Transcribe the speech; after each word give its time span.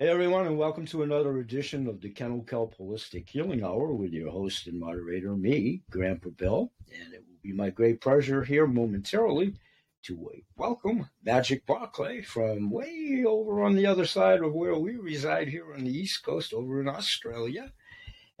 Hey 0.00 0.08
everyone, 0.08 0.48
and 0.48 0.58
welcome 0.58 0.86
to 0.86 1.04
another 1.04 1.38
edition 1.38 1.86
of 1.86 2.00
the 2.00 2.10
Kennel 2.10 2.42
Kelp 2.42 2.76
Holistic 2.76 3.28
Healing 3.28 3.62
Hour 3.62 3.94
with 3.94 4.12
your 4.12 4.28
host 4.28 4.66
and 4.66 4.80
moderator, 4.80 5.36
me, 5.36 5.82
Grandpa 5.88 6.30
Bill. 6.30 6.72
And 6.92 7.14
it 7.14 7.20
will 7.20 7.38
be 7.44 7.52
my 7.52 7.70
great 7.70 8.00
pleasure 8.00 8.42
here 8.42 8.66
momentarily 8.66 9.54
to 10.02 10.32
uh, 10.34 10.38
welcome 10.56 11.08
Magic 11.22 11.64
Barclay 11.64 12.22
from 12.22 12.72
way 12.72 13.22
over 13.24 13.62
on 13.62 13.76
the 13.76 13.86
other 13.86 14.04
side 14.04 14.40
of 14.40 14.52
where 14.52 14.74
we 14.74 14.96
reside 14.96 15.46
here 15.46 15.72
on 15.72 15.84
the 15.84 15.96
East 15.96 16.24
Coast, 16.24 16.52
over 16.52 16.80
in 16.80 16.88
Australia. 16.88 17.72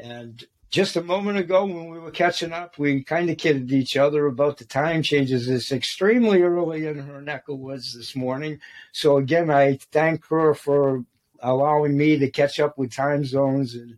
And 0.00 0.44
just 0.70 0.96
a 0.96 1.04
moment 1.04 1.38
ago 1.38 1.66
when 1.66 1.88
we 1.88 2.00
were 2.00 2.10
catching 2.10 2.52
up, 2.52 2.80
we 2.80 3.04
kind 3.04 3.30
of 3.30 3.38
kidded 3.38 3.70
each 3.70 3.96
other 3.96 4.26
about 4.26 4.58
the 4.58 4.64
time 4.64 5.04
changes. 5.04 5.48
It's 5.48 5.70
extremely 5.70 6.42
early 6.42 6.88
in 6.88 6.98
her 6.98 7.22
neck 7.22 7.44
of 7.48 7.60
woods 7.60 7.94
this 7.94 8.16
morning. 8.16 8.58
So 8.90 9.18
again, 9.18 9.50
I 9.50 9.78
thank 9.92 10.26
her 10.26 10.52
for 10.52 11.04
allowing 11.44 11.96
me 11.96 12.18
to 12.18 12.30
catch 12.30 12.58
up 12.58 12.76
with 12.78 12.92
time 12.92 13.24
zones 13.24 13.74
and 13.74 13.96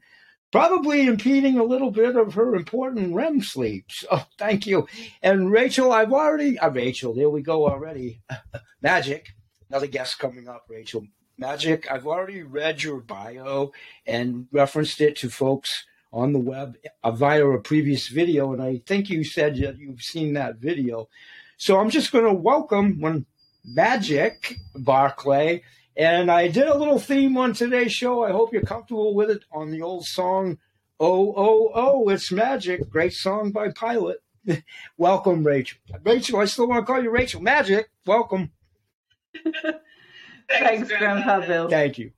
probably 0.53 1.07
impeding 1.07 1.59
a 1.59 1.65
little 1.65 1.91
bit 1.91 2.17
of 2.17 2.35
her 2.35 2.55
important 2.55 3.15
REM 3.15 3.41
sleep. 3.41 3.87
So 3.89 4.21
thank 4.39 4.67
you. 4.67 4.87
And 5.23 5.51
Rachel, 5.51 5.93
I've 5.93 6.13
already, 6.13 6.59
uh, 6.59 6.71
Rachel, 6.71 7.15
there 7.15 7.31
we 7.31 7.43
go 7.43 7.69
already. 7.69 8.21
Magic, 8.83 9.35
another 9.71 9.87
guest 9.87 10.19
coming 10.19 10.49
up, 10.49 10.65
Rachel. 10.69 11.07
Magic, 11.39 11.91
I've 11.91 12.07
already 12.07 12.43
read 12.43 12.83
your 12.83 13.01
bio 13.01 13.73
and 14.07 14.47
referenced 14.51 15.01
it 15.01 15.17
to 15.17 15.31
folks 15.31 15.85
on 16.13 16.33
the 16.33 16.39
web 16.39 16.77
uh, 17.05 17.11
via 17.11 17.47
a 17.47 17.61
previous 17.61 18.09
video. 18.09 18.53
And 18.53 18.63
I 18.63 18.83
think 18.87 19.11
you 19.11 19.23
said 19.23 19.57
that 19.57 19.79
you've 19.79 20.03
seen 20.03 20.33
that 20.33 20.57
video. 20.57 21.09
So 21.59 21.79
I'm 21.79 21.91
just 21.91 22.13
going 22.13 22.25
to 22.25 22.33
welcome 22.33 23.01
one 23.01 23.27
Magic 23.65 24.57
Barclay 24.75 25.63
and 25.97 26.31
I 26.31 26.49
did 26.49 26.67
a 26.69 26.77
little 26.77 26.99
theme 26.99 27.37
on 27.37 27.53
today's 27.53 27.93
show. 27.93 28.23
I 28.25 28.31
hope 28.33 28.53
you're 28.53 28.63
comfortable 28.63 29.15
with 29.15 29.31
it 29.31 29.45
on 29.53 29.71
the 29.71 29.83
old 29.83 30.05
song, 30.05 30.59
Oh, 31.01 31.33
Oh, 31.37 31.71
Oh, 31.75 32.09
It's 32.09 32.31
Magic. 32.33 32.89
Great 32.91 33.13
song 33.13 33.51
by 33.51 33.71
Pilot. 33.71 34.19
welcome, 34.97 35.45
Rachel. 35.45 35.79
Rachel, 36.05 36.41
I 36.41 36.45
still 36.45 36.69
want 36.69 36.87
to 36.87 36.93
call 36.93 37.03
you 37.03 37.11
Rachel. 37.11 37.41
Magic, 37.41 37.89
welcome. 38.07 38.51
Thanks, 40.49 40.89
Grandpa 40.89 41.47
Bill. 41.47 41.69
Thank 41.69 41.99
you. 41.99 42.13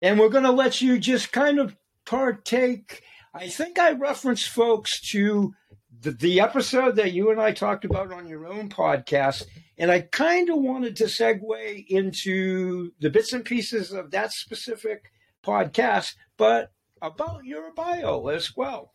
And 0.00 0.18
we're 0.18 0.28
going 0.28 0.44
to 0.44 0.52
let 0.52 0.80
you 0.80 0.98
just 0.98 1.32
kind 1.32 1.58
of 1.58 1.76
partake. 2.04 3.02
I 3.34 3.48
think 3.48 3.78
I 3.78 3.92
referenced 3.92 4.48
folks 4.48 5.00
to 5.12 5.54
the, 6.02 6.10
the 6.10 6.40
episode 6.40 6.96
that 6.96 7.12
you 7.12 7.30
and 7.30 7.40
I 7.40 7.52
talked 7.52 7.84
about 7.84 8.12
on 8.12 8.26
your 8.26 8.46
own 8.46 8.68
podcast 8.68 9.44
and 9.78 9.90
I 9.90 10.00
kind 10.00 10.50
of 10.50 10.58
wanted 10.58 10.96
to 10.96 11.04
segue 11.04 11.86
into 11.88 12.90
the 13.00 13.08
bits 13.08 13.32
and 13.32 13.44
pieces 13.44 13.92
of 13.92 14.10
that 14.10 14.32
specific 14.32 15.12
podcast, 15.44 16.14
but 16.36 16.72
about 17.00 17.44
your 17.44 17.72
bio 17.72 18.28
as 18.28 18.56
well. 18.56 18.92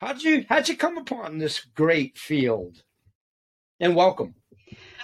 How'd 0.00 0.22
you 0.22 0.44
how'd 0.48 0.68
you 0.68 0.76
come 0.76 0.98
upon 0.98 1.38
this 1.38 1.60
great 1.60 2.18
field? 2.18 2.82
And 3.80 3.96
welcome. 3.96 4.34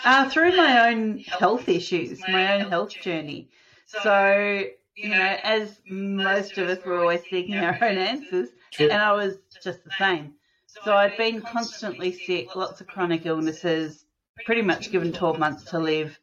Uh, 0.04 0.28
through 0.28 0.56
my 0.56 0.90
own 0.90 1.18
health 1.18 1.68
issues, 1.68 2.20
my 2.28 2.54
own 2.54 2.70
health 2.70 2.90
journey. 2.90 3.48
So, 3.86 4.64
you 4.94 5.08
know, 5.08 5.36
as 5.42 5.80
most 5.88 6.58
of 6.58 6.68
us 6.68 6.84
were 6.84 7.00
always 7.00 7.22
seeking 7.28 7.56
our 7.56 7.74
own 7.74 7.98
answers, 7.98 8.48
and 8.78 8.92
I 8.92 9.12
was 9.12 9.36
just 9.62 9.84
the 9.84 9.90
same. 9.98 10.34
So 10.84 10.94
I'd 10.94 11.16
been 11.16 11.40
constantly 11.40 12.12
sick, 12.12 12.54
lots 12.54 12.80
of 12.80 12.86
chronic 12.86 13.26
illnesses, 13.26 14.04
pretty 14.44 14.62
much 14.62 14.90
given 14.90 15.12
12 15.12 15.38
months 15.38 15.64
to 15.64 15.78
live. 15.78 16.18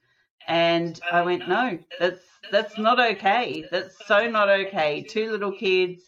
And 0.48 1.00
I 1.12 1.22
went, 1.24 1.48
no, 1.48 1.80
that's 2.00 2.22
that's 2.52 2.78
not 2.78 3.00
okay. 3.00 3.66
That's 3.72 3.96
so 4.06 4.30
not 4.30 4.50
okay. 4.50 5.04
Two 5.04 5.32
little 5.32 5.52
kids. 5.52 6.04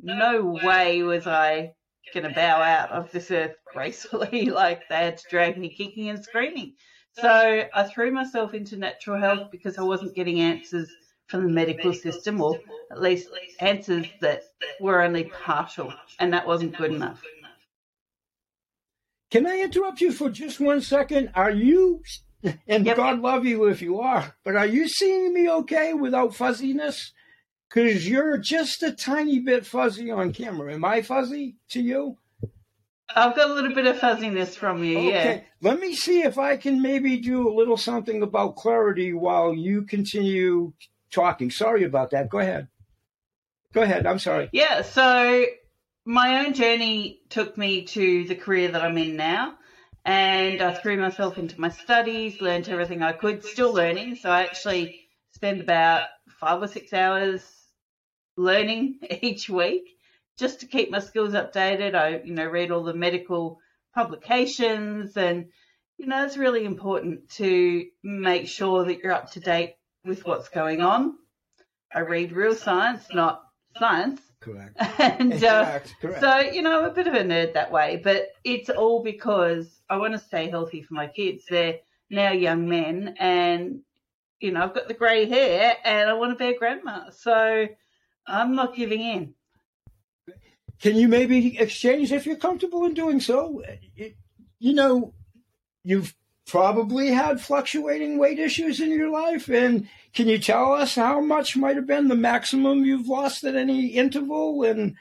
No 0.00 0.58
way 0.64 1.02
was 1.02 1.26
I 1.26 1.74
going 2.14 2.26
to 2.26 2.34
bow 2.34 2.62
out 2.62 2.90
of 2.90 3.10
this 3.12 3.30
earth 3.30 3.56
gracefully. 3.72 4.46
like 4.46 4.88
they 4.88 4.96
had 4.96 5.18
to 5.18 5.28
drag 5.28 5.58
me 5.58 5.68
kicking 5.68 6.08
and 6.08 6.22
screaming. 6.22 6.74
So 7.12 7.64
I 7.74 7.82
threw 7.84 8.12
myself 8.12 8.54
into 8.54 8.76
natural 8.76 9.18
health 9.18 9.50
because 9.50 9.76
I 9.76 9.82
wasn't 9.82 10.14
getting 10.14 10.40
answers 10.40 10.88
from 11.26 11.42
the 11.44 11.50
medical 11.50 11.92
system, 11.92 12.40
or 12.40 12.58
at 12.90 13.02
least 13.02 13.28
answers 13.60 14.06
that 14.20 14.44
were 14.80 15.02
only 15.02 15.24
partial, 15.24 15.92
and 16.20 16.32
that 16.32 16.46
wasn't 16.46 16.76
good 16.76 16.92
enough. 16.92 17.22
Can 19.30 19.46
I 19.46 19.60
interrupt 19.60 20.00
you 20.00 20.12
for 20.12 20.30
just 20.30 20.58
one 20.58 20.80
second? 20.80 21.30
Are 21.34 21.50
you, 21.50 22.02
and 22.66 22.86
yep. 22.86 22.96
God 22.96 23.20
love 23.20 23.44
you 23.44 23.64
if 23.64 23.82
you 23.82 24.00
are, 24.00 24.34
but 24.44 24.56
are 24.56 24.66
you 24.66 24.88
seeing 24.88 25.34
me 25.34 25.50
okay 25.50 25.92
without 25.92 26.34
fuzziness? 26.34 27.12
Because 27.68 28.08
you're 28.08 28.38
just 28.38 28.82
a 28.82 28.92
tiny 28.92 29.40
bit 29.40 29.66
fuzzy 29.66 30.10
on 30.10 30.32
camera. 30.32 30.72
Am 30.72 30.84
I 30.84 31.02
fuzzy 31.02 31.56
to 31.70 31.80
you? 31.80 32.16
I've 33.14 33.36
got 33.36 33.50
a 33.50 33.54
little 33.54 33.74
bit 33.74 33.86
of 33.86 33.98
fuzziness 33.98 34.54
from 34.56 34.84
you, 34.84 34.98
okay. 34.98 35.08
yeah. 35.10 35.40
Let 35.60 35.80
me 35.80 35.94
see 35.94 36.22
if 36.22 36.38
I 36.38 36.56
can 36.56 36.80
maybe 36.80 37.18
do 37.18 37.48
a 37.48 37.54
little 37.54 37.76
something 37.76 38.22
about 38.22 38.56
clarity 38.56 39.12
while 39.12 39.54
you 39.54 39.82
continue 39.82 40.72
talking. 41.10 41.50
Sorry 41.50 41.84
about 41.84 42.10
that. 42.10 42.28
Go 42.28 42.38
ahead. 42.38 42.68
Go 43.72 43.82
ahead. 43.82 44.06
I'm 44.06 44.18
sorry. 44.18 44.48
Yeah, 44.52 44.82
so 44.82 45.44
my 46.08 46.46
own 46.46 46.54
journey 46.54 47.20
took 47.28 47.58
me 47.58 47.84
to 47.84 48.24
the 48.24 48.34
career 48.34 48.70
that 48.70 48.82
I'm 48.82 48.96
in 48.96 49.14
now. 49.14 49.56
And 50.06 50.62
I 50.62 50.72
threw 50.72 50.96
myself 50.96 51.36
into 51.36 51.60
my 51.60 51.68
studies, 51.68 52.40
learned 52.40 52.66
everything 52.70 53.02
I 53.02 53.12
could, 53.12 53.44
still 53.44 53.74
learning. 53.74 54.16
So 54.16 54.30
I 54.30 54.44
actually 54.44 55.06
spend 55.34 55.60
about 55.60 56.08
five 56.40 56.62
or 56.62 56.66
six 56.66 56.94
hours 56.94 57.42
learning 58.38 59.00
each 59.20 59.50
week 59.50 59.82
just 60.38 60.60
to 60.60 60.66
keep 60.66 60.90
my 60.90 61.00
skills 61.00 61.34
updated. 61.34 61.94
I, 61.94 62.22
you 62.24 62.32
know, 62.32 62.46
read 62.46 62.70
all 62.70 62.84
the 62.84 62.94
medical 62.94 63.58
publications 63.94 65.14
and, 65.18 65.50
you 65.98 66.06
know, 66.06 66.24
it's 66.24 66.38
really 66.38 66.64
important 66.64 67.28
to 67.32 67.84
make 68.02 68.48
sure 68.48 68.86
that 68.86 69.00
you're 69.00 69.12
up 69.12 69.32
to 69.32 69.40
date 69.40 69.74
with 70.06 70.24
what's 70.24 70.48
going 70.48 70.80
on. 70.80 71.18
I 71.94 72.00
read 72.00 72.32
real 72.32 72.54
science, 72.54 73.04
not 73.12 73.42
science. 73.76 74.20
Correct. 74.40 74.76
and 74.98 75.32
uh, 75.44 75.64
correct, 75.64 75.94
correct. 76.00 76.20
so, 76.20 76.38
you 76.38 76.62
know, 76.62 76.78
I'm 76.78 76.90
a 76.90 76.94
bit 76.94 77.06
of 77.06 77.14
a 77.14 77.22
nerd 77.22 77.54
that 77.54 77.72
way, 77.72 78.00
but 78.02 78.28
it's 78.44 78.70
all 78.70 79.02
because 79.02 79.80
I 79.90 79.96
want 79.96 80.12
to 80.14 80.18
stay 80.18 80.48
healthy 80.48 80.82
for 80.82 80.94
my 80.94 81.08
kids. 81.08 81.44
They're 81.48 81.80
now 82.10 82.32
young 82.32 82.68
men, 82.68 83.16
and 83.18 83.80
you 84.40 84.52
know, 84.52 84.62
I've 84.62 84.74
got 84.74 84.88
the 84.88 84.94
grey 84.94 85.26
hair, 85.26 85.76
and 85.84 86.08
I 86.08 86.14
want 86.14 86.38
to 86.38 86.42
be 86.42 86.54
a 86.54 86.58
grandma. 86.58 87.10
So 87.10 87.66
I'm 88.26 88.54
not 88.54 88.76
giving 88.76 89.00
in. 89.00 89.34
Can 90.80 90.94
you 90.94 91.08
maybe 91.08 91.58
exchange 91.58 92.12
if 92.12 92.24
you're 92.24 92.36
comfortable 92.36 92.84
in 92.84 92.94
doing 92.94 93.20
so? 93.20 93.62
You 94.60 94.72
know, 94.72 95.12
you've 95.82 96.14
probably 96.48 97.08
had 97.12 97.40
fluctuating 97.40 98.18
weight 98.18 98.38
issues 98.38 98.80
in 98.80 98.90
your 98.90 99.10
life. 99.10 99.48
And 99.48 99.88
can 100.14 100.26
you 100.26 100.38
tell 100.38 100.72
us 100.72 100.96
how 100.96 101.20
much 101.20 101.56
might 101.56 101.76
have 101.76 101.86
been 101.86 102.08
the 102.08 102.16
maximum 102.16 102.84
you've 102.84 103.06
lost 103.06 103.44
at 103.44 103.54
any 103.54 103.88
interval? 103.88 104.64
And 104.64 104.96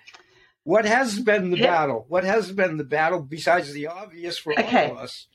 what 0.64 0.86
has 0.86 1.20
been 1.20 1.50
the 1.50 1.62
battle? 1.62 2.06
What 2.10 2.26
has 2.26 2.52
been 2.52 2.78
the 2.78 2.84
battle 2.84 3.22
besides 3.22 3.72
the 3.74 3.88
obvious 3.88 4.38
for 4.38 4.54
okay. 4.60 4.90
all 4.90 4.98
of 4.98 5.04
us? 5.04 5.28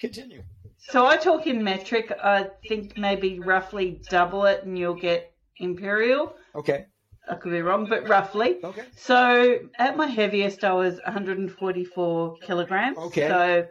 Continue. 0.00 0.44
So 0.78 1.06
I 1.06 1.16
talk 1.16 1.46
in 1.46 1.64
metric. 1.64 2.12
I 2.22 2.48
think 2.68 2.96
maybe 2.96 3.40
roughly 3.40 4.00
double 4.08 4.44
it 4.44 4.64
and 4.64 4.78
you'll 4.78 4.94
get 4.94 5.32
imperial. 5.58 6.36
Okay. 6.54 6.86
I 7.28 7.36
could 7.36 7.52
be 7.52 7.62
wrong, 7.62 7.86
but 7.88 8.06
roughly. 8.06 8.58
Okay. 8.62 8.84
So 8.96 9.58
at 9.78 9.96
my 9.96 10.06
heaviest, 10.06 10.62
I 10.62 10.74
was 10.74 11.00
144 11.06 12.36
kilograms. 12.42 12.98
Okay. 12.98 13.28
So 13.28 13.66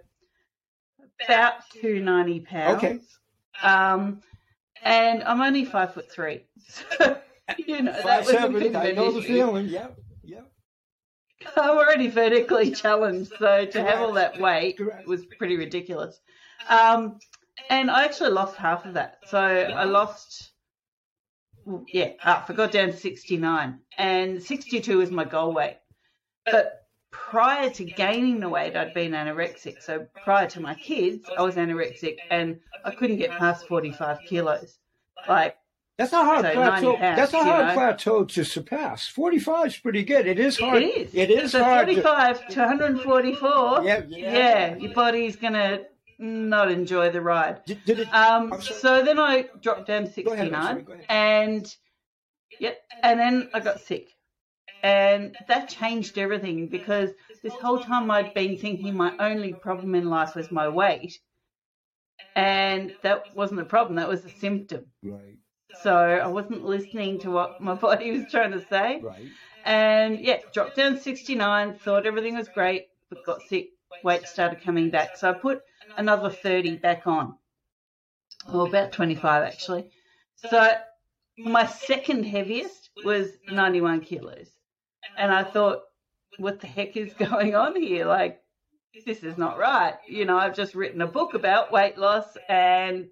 about 1.25 1.53
290 1.81 2.40
pounds. 2.41 2.78
Okay. 2.78 3.00
Um, 3.62 4.22
and 4.83 5.24
I'm 5.24 5.42
only 5.42 5.65
five 5.65 5.94
foot 5.94 6.12
three. 6.12 6.45
So, 6.68 7.18
you 7.57 7.81
know, 7.81 7.94
five, 7.94 8.04
that 8.04 8.19
was 8.19 8.30
seven, 8.30 8.56
a 8.56 8.60
bit 8.60 8.75
I 8.75 8.92
know 8.92 9.12
the 9.12 9.21
feeling. 9.21 9.68
Yeah, 9.68 9.88
yeah. 10.24 10.42
I'm 11.57 11.77
already 11.77 12.07
vertically 12.07 12.71
challenged, 12.71 13.33
so 13.39 13.65
to 13.65 13.83
have 13.83 14.00
all 14.00 14.13
that 14.13 14.39
weight 14.39 14.80
was 15.07 15.25
pretty 15.38 15.57
ridiculous. 15.57 16.19
Um, 16.69 17.19
and 17.69 17.92
I 17.92 18.06
actually 18.06 18.31
lost 18.31 18.56
half 18.56 18.86
of 18.86 18.94
that. 18.95 19.19
So 19.27 19.39
I 19.39 19.83
lost, 19.83 20.51
yeah, 21.88 22.12
I 22.24 22.44
forgot 22.45 22.71
down 22.71 22.92
to 22.92 22.98
69. 22.98 23.80
And 23.98 24.42
62 24.42 25.01
is 25.01 25.12
my 25.12 25.25
goal 25.25 25.54
weight. 25.54 25.77
But 26.45 26.82
prior 27.13 27.69
to 27.69 27.86
gaining 27.86 28.42
the 28.42 28.50
weight, 28.50 28.75
I'd 28.75 28.94
been 28.94 29.12
anorexic. 29.12 29.81
So 29.81 30.07
prior 30.24 30.50
to 30.50 30.60
my 30.60 30.75
kids, 30.75 31.30
I 31.38 31.42
was 31.44 31.56
anorexic 31.56 32.18
and 32.30 32.60
I 32.83 32.92
couldn't 32.92 33.18
get 33.18 33.31
past 33.31 33.68
45 33.68 34.19
kilos. 34.27 34.80
Like, 35.30 35.56
that's 35.98 36.12
a 36.12 36.18
hard 36.18 36.44
so 36.44 36.54
plateau. 36.54 36.98
Pounds, 36.98 37.18
that's 37.18 37.33
a 37.33 37.44
hard 37.44 37.68
know. 37.68 37.74
plateau 37.74 38.25
to 38.25 38.44
surpass. 38.44 39.07
45 39.07 39.68
is 39.68 39.77
pretty 39.77 40.04
good. 40.04 40.27
It 40.27 40.39
is 40.39 40.57
hard. 40.57 40.81
It 40.81 40.98
is. 40.98 41.15
It 41.15 41.30
is 41.30 41.51
so 41.51 41.63
hard. 41.63 41.86
45 41.86 42.48
to, 42.48 42.54
to 42.56 42.60
144. 42.60 43.83
Yeah, 43.83 44.01
yeah, 44.07 44.33
yeah. 44.33 44.75
Your 44.75 44.94
body's 44.94 45.36
going 45.36 45.54
to 45.54 45.86
not 46.18 46.71
enjoy 46.71 47.12
the 47.12 47.21
ride. 47.21 47.63
Did, 47.66 47.86
did 47.86 48.00
it, 48.00 48.13
um, 48.13 48.59
so 48.59 49.04
then 49.04 49.19
I 49.19 49.50
dropped 49.62 49.88
down 49.88 50.06
to 50.06 50.12
69 50.12 50.50
go 50.50 50.57
ahead, 50.57 50.86
go 50.86 50.94
ahead. 50.94 51.06
and 51.09 51.75
Yep. 52.59 52.77
And 53.01 53.19
then 53.19 53.50
I 53.54 53.59
got 53.59 53.81
sick. 53.81 54.12
And 54.83 55.38
that 55.47 55.69
changed 55.69 56.18
everything 56.18 56.68
because 56.68 57.12
this 57.41 57.53
whole 57.53 57.80
time 57.80 58.12
I'd 58.12 58.33
been 58.33 58.57
thinking 58.57 58.95
my 58.95 59.15
only 59.18 59.53
problem 59.53 59.95
in 59.95 60.09
life 60.09 60.35
was 60.35 60.51
my 60.51 60.68
weight. 60.68 61.18
And 62.35 62.94
that 63.01 63.33
wasn't 63.33 63.62
a 63.62 63.65
problem, 63.65 63.95
that 63.95 64.09
was 64.09 64.25
a 64.25 64.30
symptom. 64.30 64.85
Right. 65.01 65.38
So 65.81 65.95
I 65.95 66.27
wasn't 66.27 66.65
listening 66.65 67.19
to 67.21 67.31
what 67.31 67.62
my 67.62 67.74
body 67.88 68.12
was 68.12 68.30
trying 68.30 68.51
to 68.51 68.65
say. 68.68 69.00
Right. 69.01 69.27
And 69.63 70.19
yeah, 70.19 70.39
dropped 70.51 70.75
down 70.75 71.00
69, 71.00 71.75
thought 71.75 72.06
everything 72.06 72.35
was 72.35 72.50
great, 72.50 72.88
but 73.09 73.25
got 73.25 73.41
sick, 73.44 73.69
weight 74.03 74.27
started 74.27 74.63
coming 74.63 74.89
back. 74.89 75.15
So 75.15 75.30
I 75.30 75.33
put 75.33 75.62
another 75.95 76.30
30 76.30 76.77
back 76.77 77.07
on. 77.07 77.38
Or 78.53 78.68
about 78.68 78.91
25 78.91 79.44
actually. 79.44 79.85
So 80.35 80.71
my 81.38 81.65
second 81.65 82.25
heaviest 82.25 82.89
was 83.06 83.30
91 83.50 84.01
kilos. 84.01 84.50
And 85.18 85.32
I 85.32 85.44
thought, 85.44 85.82
what 86.38 86.60
the 86.60 86.68
heck 86.68 86.98
is 86.98 87.14
going 87.14 87.56
on 87.56 87.80
here? 87.80 88.06
Like, 88.06 88.42
this 89.06 89.24
is 89.24 89.38
not 89.38 89.58
right. 89.58 89.96
You 90.08 90.26
know, 90.26 90.38
I've 90.38 90.56
just 90.56 90.76
written 90.76 91.02
a 91.02 91.08
book 91.08 91.34
about 91.34 91.72
weight 91.72 91.98
loss 91.98 92.38
and 92.48 93.08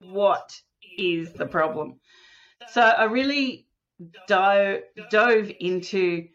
what 0.00 0.58
is 0.96 1.32
the 1.32 1.46
problem? 1.46 2.00
So 2.70 2.80
I 2.80 3.04
really 3.04 3.66
dove, 4.26 4.80
dove 5.10 5.50
into 5.60 6.28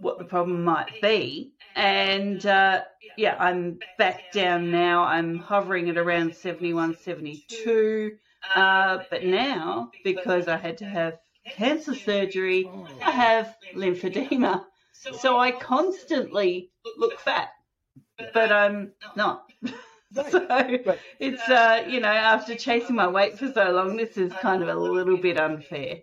what 0.00 0.18
the 0.18 0.24
problem 0.24 0.64
might 0.64 1.00
be. 1.02 1.52
And 1.76 2.44
uh, 2.46 2.82
yeah, 3.16 3.36
I'm 3.38 3.78
back 3.98 4.32
down 4.32 4.70
now. 4.70 5.04
I'm 5.04 5.38
hovering 5.38 5.88
at 5.90 5.98
around 5.98 6.34
71, 6.34 6.96
72. 6.96 8.12
Uh, 8.54 8.98
but 9.10 9.24
now, 9.24 9.90
because 10.04 10.48
I 10.48 10.56
had 10.56 10.78
to 10.78 10.84
have 10.86 11.18
cancer 11.48 11.94
surgery, 11.94 12.70
I 13.02 13.10
have 13.10 13.54
lymphedema. 13.74 14.64
So 15.18 15.38
I 15.38 15.52
constantly 15.52 16.70
look 16.96 17.18
fat, 17.20 17.50
but 18.34 18.52
I'm 18.52 18.92
not. 19.16 19.50
so 20.12 20.46
it's, 21.18 21.48
uh, 21.48 21.84
you 21.88 22.00
know, 22.00 22.08
after 22.08 22.54
chasing 22.54 22.96
my 22.96 23.08
weight 23.08 23.38
for 23.38 23.50
so 23.52 23.70
long, 23.70 23.96
this 23.96 24.16
is 24.16 24.32
kind 24.34 24.62
of 24.62 24.68
a 24.68 24.74
little 24.74 25.16
bit 25.16 25.38
unfair. 25.38 26.00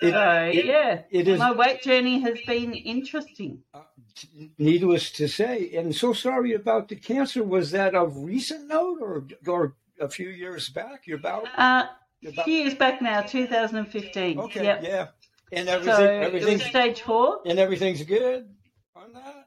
It, 0.00 0.12
so, 0.12 0.50
it, 0.52 0.66
yeah, 0.66 1.02
it 1.10 1.26
is, 1.26 1.38
my 1.38 1.52
weight 1.52 1.82
journey 1.82 2.20
has 2.20 2.38
been 2.46 2.74
interesting. 2.74 3.62
Uh, 3.72 3.80
needless 4.58 5.10
to 5.12 5.26
say, 5.26 5.74
and 5.74 5.94
so 5.94 6.12
sorry 6.12 6.52
about 6.52 6.88
the 6.88 6.96
cancer. 6.96 7.42
Was 7.42 7.70
that 7.70 7.94
of 7.94 8.18
recent 8.18 8.68
note 8.68 8.98
or, 9.00 9.24
or 9.46 9.74
a 9.98 10.10
few 10.10 10.28
years 10.28 10.68
back? 10.68 11.06
You're 11.06 11.18
about. 11.18 11.46
Uh, 11.56 11.86
few 12.22 12.54
years 12.54 12.74
back 12.74 13.02
now, 13.02 13.22
2015. 13.22 14.38
Okay, 14.38 14.64
yep. 14.64 14.82
yeah. 14.82 15.06
And 15.52 15.68
everything, 15.68 15.94
so 15.94 16.04
everything's 16.04 16.64
stage 16.64 17.02
four. 17.02 17.40
And 17.46 17.58
everything's 17.58 18.02
good 18.02 18.48
on 18.94 19.12
that. 19.12 19.46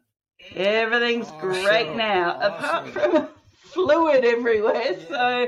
Everything's 0.56 1.28
awesome. 1.28 1.40
great 1.40 1.96
now, 1.96 2.38
awesome. 2.38 2.54
apart 2.54 2.88
from 2.90 3.30
fluid 3.66 4.24
everywhere. 4.24 4.94
Yeah. 4.94 5.08
So, 5.10 5.48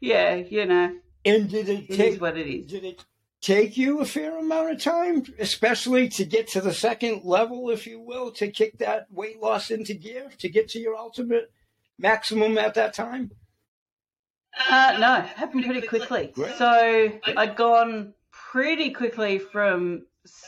yeah, 0.00 0.34
you 0.36 0.66
know. 0.66 0.96
And 1.24 1.50
did 1.50 1.68
it, 1.68 1.90
it 1.90 1.96
take 1.96 2.20
what 2.20 2.38
it 2.38 2.46
is? 2.46 2.70
Did 2.70 2.84
it 2.84 3.04
take 3.42 3.76
you 3.76 4.00
a 4.00 4.04
fair 4.04 4.38
amount 4.38 4.70
of 4.70 4.82
time, 4.82 5.24
especially 5.38 6.08
to 6.08 6.24
get 6.24 6.48
to 6.48 6.60
the 6.60 6.74
second 6.74 7.24
level, 7.24 7.70
if 7.70 7.86
you 7.86 8.00
will, 8.00 8.30
to 8.32 8.50
kick 8.50 8.78
that 8.78 9.06
weight 9.10 9.40
loss 9.40 9.70
into 9.70 9.94
gear, 9.94 10.30
to 10.38 10.48
get 10.48 10.68
to 10.70 10.78
your 10.78 10.96
ultimate 10.96 11.52
maximum 11.98 12.56
at 12.58 12.74
that 12.74 12.94
time? 12.94 13.30
Uh, 14.68 14.96
no, 14.98 15.20
happened 15.20 15.64
pretty 15.64 15.86
quickly. 15.86 16.32
Great. 16.34 16.56
So 16.56 17.12
I'd 17.36 17.56
gone 17.56 18.14
pretty 18.32 18.90
quickly 18.90 19.38
from 19.38 20.06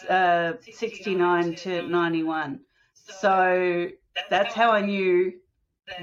uh, 0.08 0.54
69 0.70 1.54
to 1.56 1.88
91. 1.88 2.60
So 2.94 3.88
that's 4.28 4.54
how 4.54 4.72
I 4.72 4.84
knew 4.84 5.32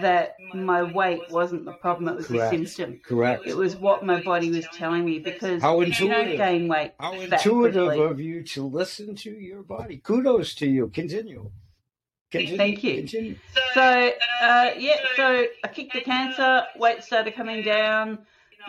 that 0.01 0.35
my 0.53 0.83
weight 0.83 1.21
wasn't 1.29 1.65
the 1.65 1.71
problem, 1.73 2.09
it 2.09 2.17
was 2.17 2.27
Correct. 2.27 2.57
the 2.57 2.65
symptom. 2.65 3.01
Correct. 3.03 3.47
It 3.47 3.55
was 3.55 3.75
what 3.75 4.05
my 4.05 4.21
body 4.21 4.51
was 4.51 4.67
telling 4.73 5.05
me 5.05 5.19
because 5.19 5.61
how 5.61 5.81
intuitive. 5.81 6.01
you 6.01 6.09
don't 6.09 6.37
gain 6.37 6.67
weight. 6.67 6.93
How 6.99 7.13
intuitive 7.13 7.87
quickly. 7.87 8.05
of 8.05 8.19
you 8.19 8.43
to 8.43 8.65
listen 8.65 9.15
to 9.15 9.31
your 9.31 9.63
body. 9.63 9.97
Kudos 9.97 10.53
to 10.55 10.67
you. 10.67 10.89
Continue. 10.89 11.51
Continue. 12.31 12.57
Thank 12.57 12.83
you. 12.83 12.95
Continue. 12.97 13.35
So, 13.73 14.11
uh, 14.41 14.71
yeah, 14.77 14.97
so 15.15 15.45
I 15.63 15.67
kicked 15.67 15.93
the 15.93 16.01
cancer, 16.01 16.63
weight 16.77 17.03
started 17.03 17.33
coming 17.33 17.63
down. 17.63 18.19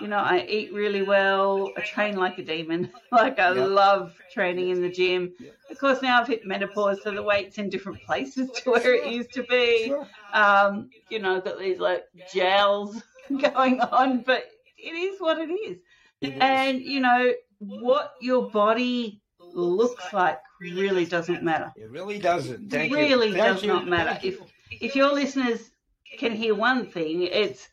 You 0.01 0.09
know, 0.09 0.17
I 0.19 0.47
eat 0.49 0.73
really 0.73 1.03
well. 1.03 1.73
I 1.77 1.83
train 1.83 2.17
like 2.17 2.39
a 2.39 2.43
demon. 2.43 2.91
like 3.13 3.39
I 3.39 3.53
yeah. 3.53 3.65
love 3.65 4.15
training 4.33 4.71
in 4.71 4.81
the 4.81 4.89
gym. 4.89 5.33
Yeah. 5.39 5.51
Of 5.71 5.79
course, 5.79 6.01
now 6.01 6.21
I've 6.21 6.27
hit 6.27 6.47
menopause, 6.47 7.03
so 7.03 7.11
the 7.11 7.23
weight's 7.23 7.59
in 7.59 7.69
different 7.69 8.03
places 8.03 8.51
to 8.51 8.71
where 8.71 8.95
it 8.95 9.13
used 9.13 9.33
to 9.35 9.43
be. 9.43 9.89
Sure. 9.89 10.07
Um, 10.33 10.89
you 11.11 11.19
know, 11.19 11.41
got 11.41 11.59
these 11.59 11.81
like 11.81 12.05
gels 12.33 13.03
going 13.55 13.81
on, 13.81 14.23
but 14.23 14.45
it 14.79 14.93
is 14.93 15.21
what 15.21 15.39
it 15.39 15.51
is. 15.53 15.79
It 16.23 16.35
and 16.41 16.81
is. 16.81 16.87
you 16.87 17.01
know 17.01 17.33
what 17.59 18.15
your 18.23 18.49
body 18.51 19.21
looks 19.55 20.13
like 20.13 20.39
really 20.61 21.05
doesn't 21.05 21.43
matter. 21.43 21.73
It 21.77 21.91
really 21.91 22.19
doesn't. 22.19 22.71
Thank 22.71 22.93
really 22.93 23.29
you. 23.29 23.35
does 23.35 23.65
not 23.65 23.89
matter. 23.89 24.19
If 24.23 24.39
if 24.71 24.95
your 24.95 25.13
listeners 25.13 25.71
can 26.19 26.33
hear 26.33 26.55
one 26.55 26.87
thing, 26.87 27.23
it's 27.23 27.69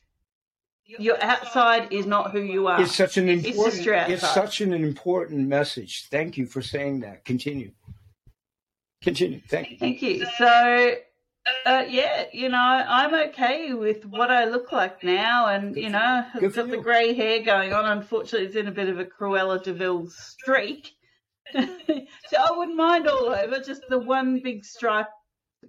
your 0.86 1.22
outside 1.22 1.92
is 1.92 2.06
not 2.06 2.32
who 2.32 2.42
you 2.42 2.68
are. 2.68 2.82
It's 2.82 2.96
such 2.96 3.18
an 3.18 3.28
important. 3.30 3.86
It's, 3.86 4.24
it's 4.24 4.34
such 4.34 4.62
an 4.62 4.74
important 4.74 5.48
message. 5.48 6.08
Thank 6.10 6.38
you 6.38 6.46
for 6.46 6.62
saying 6.62 7.02
that. 7.02 7.26
Continue. 7.26 7.72
Continue. 9.02 9.42
Thank 9.48 9.72
you. 9.72 9.78
Thank 9.78 10.02
you. 10.02 10.26
So, 10.38 10.96
uh, 11.66 11.86
yeah, 11.88 12.26
you 12.32 12.50
know, 12.50 12.58
I'm 12.58 13.14
okay 13.30 13.74
with 13.74 14.06
what 14.06 14.32
I 14.32 14.46
look 14.46 14.72
like 14.72 15.04
now, 15.04 15.48
and 15.48 15.74
Good 15.74 15.84
you 15.84 15.90
know, 15.90 16.26
I've 16.34 16.56
got 16.56 16.70
the 16.70 16.78
grey 16.78 17.14
hair 17.14 17.42
going 17.44 17.74
on. 17.74 17.86
Unfortunately, 17.86 18.48
it's 18.48 18.56
in 18.56 18.68
a 18.68 18.72
bit 18.72 18.90
of 18.90 19.00
a 19.00 19.06
Cruella 19.06 19.62
de 19.62 19.74
Vil 19.74 20.10
streak. 20.10 20.97
So 21.54 22.38
I 22.38 22.52
wouldn't 22.52 22.78
mind 22.78 23.08
all 23.08 23.30
over, 23.30 23.60
just 23.60 23.84
the 23.90 24.00
one 24.00 24.42
big 24.44 24.66
stripe 24.66 25.08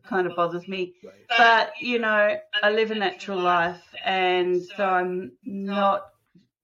kind 0.04 0.26
of 0.26 0.36
bothers 0.36 0.68
me. 0.68 0.94
But, 1.36 1.72
you 1.80 1.98
know, 1.98 2.36
I 2.62 2.70
live 2.70 2.90
a 2.90 2.94
natural 2.94 3.40
life, 3.40 3.82
and 4.04 4.62
so 4.76 4.84
I'm 4.84 5.32
not, 5.44 6.06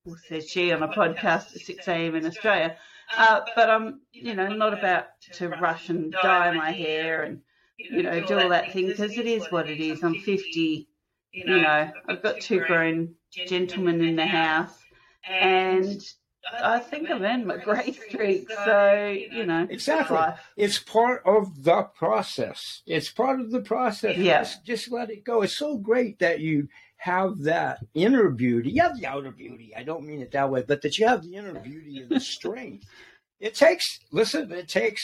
well, 0.05 0.17
says 0.29 0.49
she 0.49 0.73
on 0.73 0.83
a 0.83 0.89
podcast 0.89 1.55
at 1.55 1.63
6 1.63 1.89
a.m. 1.89 2.15
in 2.15 2.27
Australia, 2.27 2.77
uh, 3.17 3.41
but 3.55 3.71
I'm, 3.71 4.01
you 4.13 4.35
know, 4.35 4.49
not 4.49 4.77
about 4.77 5.07
to 5.33 5.49
rush 5.49 5.89
and 5.89 6.13
dye 6.13 6.53
my 6.53 6.71
hair 6.71 7.23
and, 7.23 7.41
you 7.79 8.03
know, 8.03 8.21
do 8.21 8.39
all 8.39 8.49
that 8.51 8.73
thing 8.73 8.87
because 8.87 9.17
it 9.17 9.27
is 9.27 9.47
what 9.51 9.69
it 9.69 9.81
is. 9.81 10.03
I'm 10.03 10.15
50, 10.15 10.89
you 11.33 11.45
know, 11.45 11.91
I've 12.09 12.23
got 12.23 12.41
two 12.41 12.61
grown 12.61 13.15
gentlemen 13.31 14.01
in 14.01 14.17
the 14.17 14.27
house, 14.27 14.77
and 15.29 16.01
I 16.53 16.79
think 16.79 17.11
I've 17.11 17.23
earned 17.23 17.47
my 17.47 17.57
grey 17.57 17.93
streak, 17.93 18.51
so 18.51 19.17
you 19.31 19.47
know. 19.47 19.67
Exactly. 19.69 20.19
It's 20.57 20.79
part 20.79 21.23
of 21.25 21.65
the 21.65 21.83
process. 21.95 22.83
It's 22.87 23.11
part 23.11 23.41
of 23.41 23.51
the 23.51 23.61
process. 23.61 24.17
Yeah. 24.17 24.41
Just, 24.41 24.65
just 24.65 24.93
let 24.93 25.11
it 25.11 25.25
go. 25.25 25.43
It's 25.43 25.57
so 25.59 25.79
great 25.79 26.19
that 26.19 26.41
you 26.41 26.69
have 26.99 27.39
that 27.43 27.79
inner 27.95 28.31
beauty. 28.31 28.71
You 28.71 28.83
have 28.83 28.99
the 28.99 29.07
outer 29.07 29.31
beauty. 29.31 29.73
I 29.77 29.83
don't 29.83 30.07
mean 30.07 30.21
it 30.21 30.33
that 30.33 30.51
way, 30.51 30.65
but 30.67 30.83
that 30.83 30.99
you 30.99 31.07
have 31.07 31.23
the 31.23 31.35
inner 31.37 31.59
beauty 31.59 31.99
and 31.99 32.09
the 32.11 32.21
strength. 32.37 32.87
it 33.41 33.55
takes. 33.55 33.99
Listen, 34.13 34.51
it 34.53 34.69
takes 34.69 35.03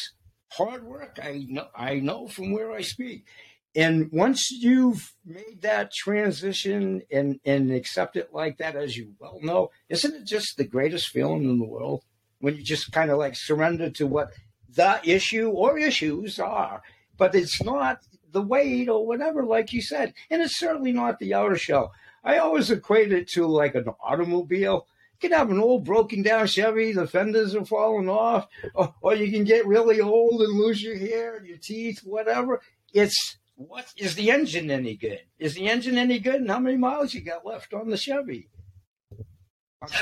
hard 0.53 0.85
work. 0.85 1.19
I 1.23 1.47
know. 1.49 1.69
I 1.75 1.97
know 1.97 2.29
from 2.29 2.53
where 2.53 2.73
I 2.73 2.83
speak. 2.83 3.27
And 3.75 4.11
once 4.11 4.51
you've 4.51 5.15
made 5.25 5.63
that 5.63 5.93
transition 5.93 7.03
and, 7.11 7.39
and 7.45 7.71
accept 7.71 8.17
it 8.17 8.35
like 8.35 8.59
that, 8.59 8.75
as 8.75 8.97
you 8.97 9.15
well 9.21 9.39
know, 9.43 9.71
isn't 9.89 10.15
it 10.15 10.25
just 10.27 10.57
the 10.57 10.65
greatest 10.65 11.09
feeling 11.09 11.45
in 11.45 11.59
the 11.59 11.65
world 11.65 12.03
when 12.41 12.57
you 12.57 12.63
just 12.63 12.91
kind 12.91 13.11
of 13.11 13.19
like 13.19 13.37
surrender 13.37 13.91
to 13.91 14.07
what 14.07 14.33
the 14.69 15.01
issue 15.05 15.51
or 15.51 15.79
issues 15.79 16.41
are? 16.41 16.83
But 17.17 17.35
it's 17.35 17.63
not 17.63 18.01
the 18.33 18.43
weight 18.43 18.89
or 18.89 19.07
whatever, 19.07 19.45
like 19.45 19.73
you 19.73 19.83
said. 19.83 20.15
And 20.31 20.43
it's 20.43 20.59
certainly 20.59 20.93
not 20.93 21.21
the 21.21 21.35
outer 21.35 21.57
shell. 21.57 21.93
I 22.25 22.39
always 22.39 22.71
equate 22.71 23.13
it 23.13 23.29
to 23.31 23.47
like 23.47 23.77
an 23.77 23.87
automobile. 24.03 24.87
You 25.15 25.29
can 25.29 25.39
have 25.39 25.51
an 25.51 25.61
old 25.61 25.85
broken 25.85 26.23
down 26.23 26.49
Chevy, 26.49 26.93
the 26.93 27.07
fenders 27.07 27.55
are 27.55 27.65
falling 27.65 28.09
off, 28.09 28.49
or, 28.75 28.95
or 29.01 29.15
you 29.15 29.31
can 29.31 29.45
get 29.45 29.67
really 29.67 30.01
old 30.01 30.43
and 30.43 30.59
lose 30.59 30.83
your 30.83 30.97
hair 30.97 31.37
and 31.37 31.47
your 31.47 31.59
teeth, 31.59 32.01
whatever. 32.05 32.61
It's 32.93 33.39
what 33.69 33.93
is 33.99 34.15
the 34.15 34.31
engine 34.31 34.71
any 34.71 34.97
good? 34.97 35.21
Is 35.39 35.55
the 35.55 35.69
engine 35.69 35.99
any 35.99 36.19
good? 36.19 36.37
And 36.37 36.51
how 36.51 36.61
many 36.61 36.79
miles 36.79 37.13
you 37.13 37.21
got 37.21 37.45
left 37.45 37.75
on 37.75 37.91
the 37.91 37.97
Chevy? 37.99 38.49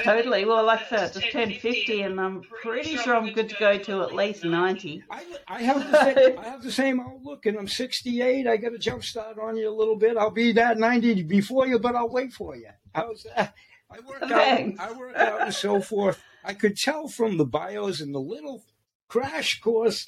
Totally. 0.02 0.44
Well, 0.44 0.64
like 0.64 0.80
I 0.82 0.88
said, 0.88 1.12
just 1.14 1.32
turned 1.32 1.54
50 1.54 2.02
and 2.02 2.20
I'm 2.20 2.42
pretty 2.62 2.96
sure 2.96 3.16
I'm 3.16 3.32
good 3.32 3.48
to 3.48 3.56
go 3.58 3.78
to 3.78 4.02
at 4.02 4.14
least 4.14 4.44
90. 4.44 5.02
I, 5.10 5.22
I, 5.48 5.62
have, 5.62 5.90
the 5.90 6.04
same, 6.04 6.38
I 6.38 6.44
have 6.44 6.62
the 6.62 6.72
same 6.72 7.00
outlook 7.00 7.46
and 7.46 7.58
I'm 7.58 7.68
68. 7.68 8.46
I 8.46 8.56
got 8.56 8.74
a 8.74 8.78
jump 8.78 9.02
start 9.04 9.38
on 9.40 9.56
you 9.56 9.68
a 9.68 9.74
little 9.74 9.96
bit. 9.96 10.16
I'll 10.16 10.30
be 10.30 10.52
that 10.52 10.78
90 10.78 11.24
before 11.24 11.66
you, 11.66 11.80
but 11.80 11.96
I'll 11.96 12.08
wait 12.08 12.32
for 12.32 12.56
you. 12.56 12.70
How's 12.92 13.24
that? 13.34 13.54
I 13.90 14.00
work 14.00 14.22
out, 14.22 14.32
I 14.78 14.92
work 14.92 15.16
out 15.16 15.40
and 15.42 15.54
so 15.54 15.80
forth. 15.80 16.22
I 16.44 16.54
could 16.54 16.76
tell 16.76 17.08
from 17.08 17.38
the 17.38 17.46
bios 17.46 18.00
and 18.00 18.14
the 18.14 18.20
little 18.20 18.64
crash 19.08 19.60
course, 19.60 20.06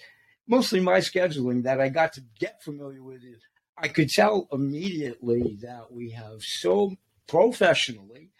mostly 0.51 0.81
my 0.81 0.99
scheduling 0.99 1.63
that 1.63 1.81
I 1.81 1.89
got 1.89 2.13
to 2.15 2.23
get 2.39 2.63
familiar 2.63 3.03
with 3.03 3.23
it. 3.23 3.41
I 3.79 3.89
could 3.89 4.11
tell 4.11 4.49
immediately 4.53 5.57
that 5.63 5.91
we 5.91 6.11
have 6.11 6.43
so 6.43 6.97
professionally 7.27 8.31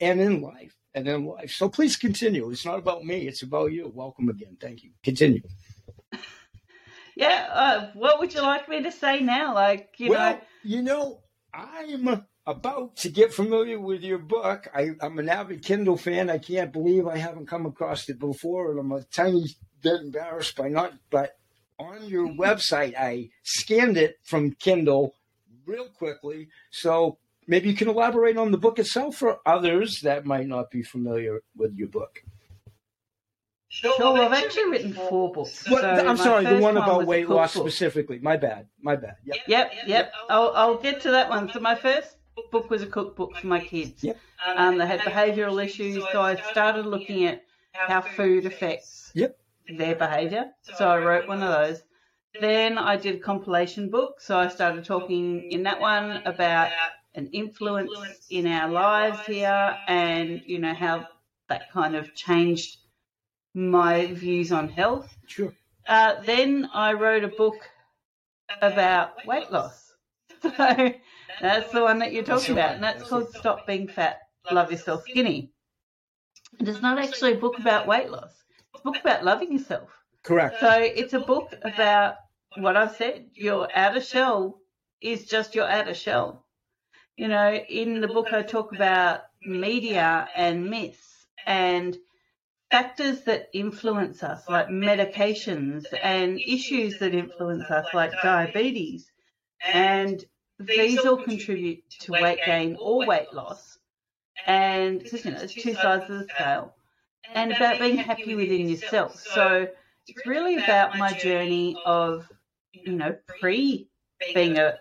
and 0.00 0.20
in 0.20 0.42
life 0.42 0.76
and 0.94 1.08
in 1.08 1.24
life. 1.24 1.52
So 1.52 1.68
please 1.68 1.96
continue. 1.96 2.50
It's 2.50 2.66
not 2.66 2.78
about 2.78 3.04
me, 3.04 3.26
it's 3.28 3.42
about 3.42 3.72
you. 3.72 3.90
Welcome 3.94 4.28
again. 4.28 4.56
Thank 4.60 4.82
you. 4.82 4.90
Continue. 5.02 5.42
Yeah, 7.16 7.48
uh, 7.52 7.90
what 7.94 8.18
would 8.18 8.32
you 8.32 8.40
like 8.40 8.66
me 8.66 8.82
to 8.82 8.90
say 8.90 9.20
now? 9.20 9.54
Like, 9.54 9.94
you 9.98 10.08
well, 10.08 10.32
know, 10.32 10.40
you 10.62 10.80
know, 10.80 11.20
I'm 11.52 12.24
about 12.46 12.96
to 12.98 13.10
get 13.10 13.34
familiar 13.34 13.78
with 13.78 14.02
your 14.02 14.16
book. 14.16 14.68
I, 14.74 14.92
am 15.02 15.18
an 15.18 15.28
avid 15.28 15.62
Kindle 15.62 15.98
fan. 15.98 16.30
I 16.30 16.38
can't 16.38 16.72
believe 16.72 17.06
I 17.06 17.18
haven't 17.18 17.46
come 17.46 17.66
across 17.66 18.08
it 18.08 18.18
before, 18.18 18.70
and 18.70 18.80
I'm 18.80 18.92
a 18.92 19.02
tiny 19.02 19.44
bit 19.82 20.00
embarrassed 20.00 20.56
by 20.56 20.68
not. 20.68 20.94
But 21.10 21.36
on 21.80 22.04
your 22.08 22.28
website, 22.28 22.94
I 22.98 23.30
scanned 23.42 23.96
it 23.96 24.18
from 24.22 24.52
Kindle 24.52 25.14
real 25.66 25.88
quickly. 25.88 26.48
So 26.70 27.18
maybe 27.46 27.68
you 27.68 27.74
can 27.74 27.88
elaborate 27.88 28.36
on 28.36 28.50
the 28.50 28.58
book 28.58 28.78
itself 28.78 29.16
for 29.16 29.38
others 29.46 30.00
that 30.02 30.24
might 30.24 30.46
not 30.46 30.70
be 30.70 30.82
familiar 30.82 31.40
with 31.56 31.74
your 31.76 31.88
book. 31.88 32.22
Sure, 33.72 33.92
well, 34.00 34.16
I've 34.16 34.32
actually 34.32 34.68
written 34.68 34.92
four 34.92 35.32
books. 35.32 35.64
so 35.64 35.78
I'm 35.78 36.16
sorry, 36.16 36.44
the 36.44 36.58
one 36.58 36.76
about 36.76 37.06
weight 37.06 37.28
loss 37.28 37.54
book. 37.54 37.62
specifically. 37.62 38.18
My 38.18 38.36
bad. 38.36 38.66
My 38.82 38.96
bad. 38.96 39.14
Yep. 39.24 39.36
Yep. 39.46 39.72
Yep. 39.86 40.12
I'll, 40.28 40.52
I'll 40.56 40.76
get 40.78 41.00
to 41.02 41.12
that 41.12 41.30
one. 41.30 41.52
So 41.52 41.60
my 41.60 41.76
first 41.76 42.16
book 42.50 42.68
was 42.68 42.82
a 42.82 42.86
cookbook 42.86 43.36
for 43.36 43.46
my 43.46 43.60
kids. 43.60 44.02
Yep. 44.02 44.18
Um, 44.56 44.78
they 44.78 44.86
had 44.86 45.00
behavioural 45.00 45.64
issues, 45.64 46.02
so 46.10 46.20
I 46.20 46.34
started 46.50 46.84
looking 46.86 47.26
at 47.26 47.44
how 47.72 48.00
food 48.00 48.46
affects 48.46 49.12
yep. 49.14 49.38
Their 49.76 49.94
behaviour. 49.94 50.50
So 50.76 50.88
I 50.88 50.98
wrote 50.98 51.28
one 51.28 51.42
of 51.42 51.50
those. 51.50 51.82
Then 52.40 52.78
I 52.78 52.96
did 52.96 53.16
a 53.16 53.18
compilation 53.18 53.90
book. 53.90 54.20
So 54.20 54.38
I 54.38 54.48
started 54.48 54.84
talking 54.84 55.50
in 55.50 55.64
that 55.64 55.80
one 55.80 56.22
about 56.24 56.70
an 57.14 57.28
influence 57.32 57.90
in 58.30 58.46
our 58.46 58.70
lives 58.70 59.18
here 59.26 59.76
and, 59.88 60.40
you 60.46 60.58
know, 60.58 60.74
how 60.74 61.08
that 61.48 61.70
kind 61.72 61.96
of 61.96 62.14
changed 62.14 62.78
my 63.54 64.06
views 64.14 64.52
on 64.52 64.68
health. 64.68 65.16
Sure. 65.26 65.52
Uh, 65.88 66.20
then 66.22 66.68
I 66.72 66.92
wrote 66.92 67.24
a 67.24 67.28
book 67.28 67.56
about 68.62 69.26
weight 69.26 69.50
loss. 69.50 69.86
So 71.40 71.46
that's 71.48 71.72
the 71.72 71.82
one 71.82 72.00
that 72.00 72.12
you're 72.12 72.24
talking 72.24 72.52
about, 72.52 72.74
and 72.74 72.82
that's 72.82 73.08
called 73.08 73.30
Stop 73.34 73.66
Being 73.66 73.88
Fat, 73.88 74.18
Love 74.50 74.70
Yourself 74.70 75.04
Skinny. 75.08 75.52
And 76.58 76.68
it's 76.68 76.82
not 76.82 76.98
actually 76.98 77.34
a 77.34 77.36
book 77.36 77.58
about 77.58 77.86
weight 77.86 78.10
loss. 78.10 78.39
It's 78.80 78.84
book 78.84 79.00
about 79.00 79.24
loving 79.24 79.52
yourself. 79.52 79.90
Correct. 80.22 80.60
So 80.60 80.70
it's 80.70 81.12
a 81.12 81.20
book 81.20 81.54
about 81.62 82.16
what 82.56 82.76
I've 82.76 82.96
said. 82.96 83.26
Your 83.34 83.68
outer 83.74 84.00
shell 84.00 84.60
is 85.00 85.26
just 85.26 85.54
your 85.54 85.68
outer 85.68 85.94
shell. 85.94 86.44
You 87.16 87.28
know, 87.28 87.54
in 87.54 88.00
the 88.00 88.08
book 88.08 88.32
I 88.32 88.42
talk 88.42 88.72
about 88.72 89.22
media 89.42 90.28
and 90.34 90.70
myths 90.70 91.26
and 91.46 91.96
factors 92.70 93.22
that 93.22 93.48
influence 93.52 94.22
us, 94.22 94.48
like 94.48 94.68
medications, 94.68 95.84
and 96.02 96.40
issues 96.40 96.98
that 96.98 97.14
influence 97.14 97.70
us, 97.70 97.86
like 97.92 98.12
diabetes. 98.22 99.10
And 99.72 100.24
these 100.58 101.04
all 101.04 101.22
contribute 101.22 101.82
to 102.00 102.12
weight 102.12 102.40
gain 102.44 102.76
or 102.80 103.06
weight 103.06 103.32
loss. 103.32 103.78
And 104.46 105.02
you 105.02 105.30
know, 105.30 105.38
there's 105.38 105.54
two 105.54 105.74
sides 105.74 106.08
of 106.08 106.20
the 106.20 106.28
scale. 106.34 106.74
And 107.34 107.52
about 107.52 107.78
being 107.78 107.96
happy 107.96 108.34
within 108.34 108.68
yourself. 108.68 109.16
So 109.16 109.68
it's 110.06 110.26
really 110.26 110.56
about 110.56 110.96
my 110.98 111.12
journey 111.12 111.76
of, 111.84 112.28
you 112.72 112.92
know, 112.92 113.16
pre 113.40 113.88
being 114.34 114.58
a, 114.58 114.78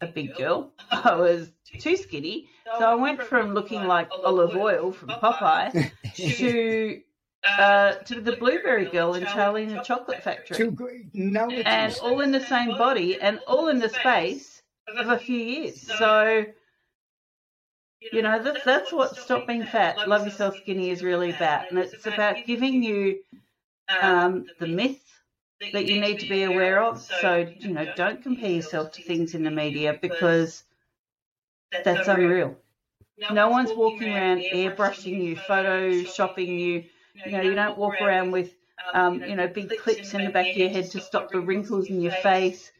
a 0.00 0.06
big 0.06 0.36
girl. 0.36 0.72
I 0.90 1.14
was 1.14 1.50
too 1.80 1.96
skinny. 1.96 2.48
So 2.78 2.84
I 2.84 2.94
went 2.94 3.22
from 3.22 3.54
looking 3.54 3.84
like 3.84 4.08
Olive 4.24 4.56
Oyl 4.56 4.92
from 4.92 5.10
Popeye 5.10 5.90
to 6.14 7.00
uh, 7.44 7.92
to 7.92 8.20
the 8.20 8.36
Blueberry 8.36 8.86
Girl 8.86 9.14
in 9.14 9.24
Charlie 9.26 9.64
and 9.64 9.72
the 9.72 9.82
Chocolate 9.82 10.22
Factory. 10.22 10.56
Too 10.56 10.70
great. 10.70 11.12
No, 11.12 11.50
and 11.50 11.96
all 12.02 12.20
in 12.20 12.30
the 12.30 12.44
same 12.46 12.70
body 12.70 13.20
and 13.20 13.40
all 13.46 13.68
in 13.68 13.80
the 13.80 13.88
space 13.88 14.62
of 14.96 15.08
a 15.08 15.18
few 15.18 15.38
years. 15.38 15.80
So, 15.80 16.46
you 18.10 18.22
know, 18.22 18.42
that's, 18.42 18.64
that's 18.64 18.92
what 18.92 19.16
Stop 19.16 19.46
Being 19.46 19.64
Fat, 19.64 20.08
Love 20.08 20.24
Yourself 20.24 20.56
Skinny 20.56 20.90
is 20.90 21.02
really 21.02 21.30
about. 21.30 21.70
And 21.70 21.78
it's 21.78 22.06
about 22.06 22.36
giving 22.46 22.82
you 22.82 23.20
um, 24.00 24.46
the 24.58 24.66
myths 24.66 25.00
that 25.72 25.86
you 25.86 26.00
need 26.00 26.20
to 26.20 26.28
be 26.28 26.42
aware 26.42 26.82
of. 26.82 27.00
So, 27.00 27.46
you 27.58 27.72
know, 27.72 27.92
don't 27.94 28.22
compare 28.22 28.50
yourself 28.50 28.92
to 28.92 29.02
things 29.02 29.34
in 29.34 29.44
the 29.44 29.50
media 29.50 29.98
because 30.00 30.64
that's 31.84 32.08
unreal. 32.08 32.56
No 33.30 33.48
one's 33.50 33.72
walking 33.72 34.12
around 34.12 34.40
airbrushing 34.40 35.22
you, 35.22 35.36
photoshopping 35.36 36.58
you. 36.58 36.84
You 37.24 37.32
know, 37.32 37.42
you 37.42 37.54
don't 37.54 37.78
walk 37.78 38.00
around 38.00 38.32
with, 38.32 38.54
um, 38.94 39.22
you 39.22 39.36
know, 39.36 39.46
big 39.46 39.76
clips 39.78 40.14
in 40.14 40.24
the 40.24 40.30
back 40.30 40.50
of 40.50 40.56
your 40.56 40.70
head 40.70 40.90
to 40.92 41.00
stop 41.00 41.30
the 41.30 41.40
wrinkles 41.40 41.88
in 41.88 42.00
your 42.00 42.12
face. 42.12 42.72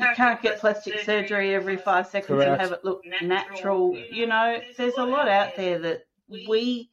You 0.00 0.14
can't 0.16 0.40
get 0.42 0.58
plastic 0.58 1.00
surgery 1.00 1.54
every 1.54 1.76
five 1.76 2.06
seconds 2.06 2.28
Correct. 2.28 2.50
and 2.50 2.60
have 2.60 2.72
it 2.72 2.84
look 2.84 3.02
natural. 3.22 3.96
You 4.10 4.26
know, 4.26 4.58
there's 4.76 4.96
a 4.96 5.04
lot 5.04 5.28
out 5.28 5.56
there 5.56 5.78
that 5.78 6.06
we 6.48 6.90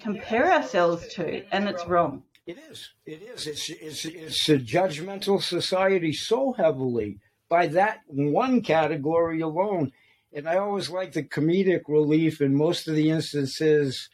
compare 0.00 0.52
ourselves 0.52 1.06
to, 1.14 1.44
and 1.52 1.68
it's 1.68 1.86
wrong. 1.86 2.22
It 2.46 2.58
is. 2.70 2.90
It 3.04 3.22
is. 3.22 3.46
It's, 3.46 3.68
it's, 3.68 4.04
it's 4.06 4.48
a 4.48 4.58
judgmental 4.58 5.42
society 5.42 6.12
so 6.12 6.54
heavily 6.54 7.18
by 7.48 7.66
that 7.68 8.00
one 8.06 8.62
category 8.62 9.40
alone. 9.40 9.92
And 10.32 10.48
I 10.48 10.56
always 10.56 10.88
like 10.90 11.12
the 11.12 11.22
comedic 11.22 11.82
relief 11.88 12.40
in 12.40 12.54
most 12.54 12.88
of 12.88 12.94
the 12.94 13.10
instances, 13.10 14.08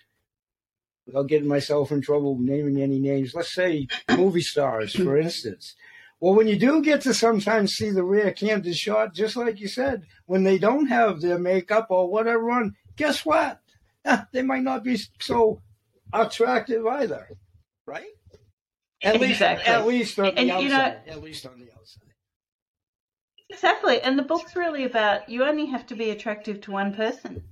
without 1.06 1.28
getting 1.28 1.48
myself 1.48 1.92
in 1.92 2.00
trouble 2.00 2.38
naming 2.38 2.80
any 2.80 2.98
names. 2.98 3.34
Let's 3.34 3.54
say 3.54 3.86
movie 4.10 4.40
stars, 4.40 4.94
for 4.94 5.18
instance. 5.20 5.74
Well, 6.24 6.32
when 6.32 6.48
you 6.48 6.56
do 6.56 6.80
get 6.80 7.02
to 7.02 7.12
sometimes 7.12 7.74
see 7.74 7.90
the 7.90 8.02
rare 8.02 8.32
candid 8.32 8.74
shot, 8.74 9.12
just 9.12 9.36
like 9.36 9.60
you 9.60 9.68
said, 9.68 10.04
when 10.24 10.42
they 10.42 10.56
don't 10.56 10.86
have 10.86 11.20
their 11.20 11.38
makeup 11.38 11.88
or 11.90 12.08
whatever 12.08 12.50
on, 12.50 12.76
guess 12.96 13.26
what? 13.26 13.60
Ah, 14.06 14.26
they 14.32 14.40
might 14.40 14.62
not 14.62 14.84
be 14.84 14.98
so 15.20 15.60
attractive 16.12 16.86
either, 16.86 17.28
right? 17.86 18.06
At 19.02 19.20
exactly. 19.20 19.26
least, 19.26 19.68
at 19.68 19.86
least 19.86 20.18
on 20.18 20.26
and, 20.38 20.48
the 20.48 20.52
outside. 20.52 21.06
Know, 21.06 21.12
at 21.12 21.22
least 21.22 21.46
on 21.46 21.58
the 21.58 21.70
outside. 21.72 22.12
Exactly, 23.50 24.00
and 24.00 24.18
the 24.18 24.22
book's 24.22 24.56
really 24.56 24.84
about 24.84 25.28
you 25.28 25.44
only 25.44 25.66
have 25.66 25.86
to 25.86 25.94
be 25.94 26.08
attractive 26.08 26.60
to 26.62 26.70
one 26.70 26.94
person, 26.94 27.44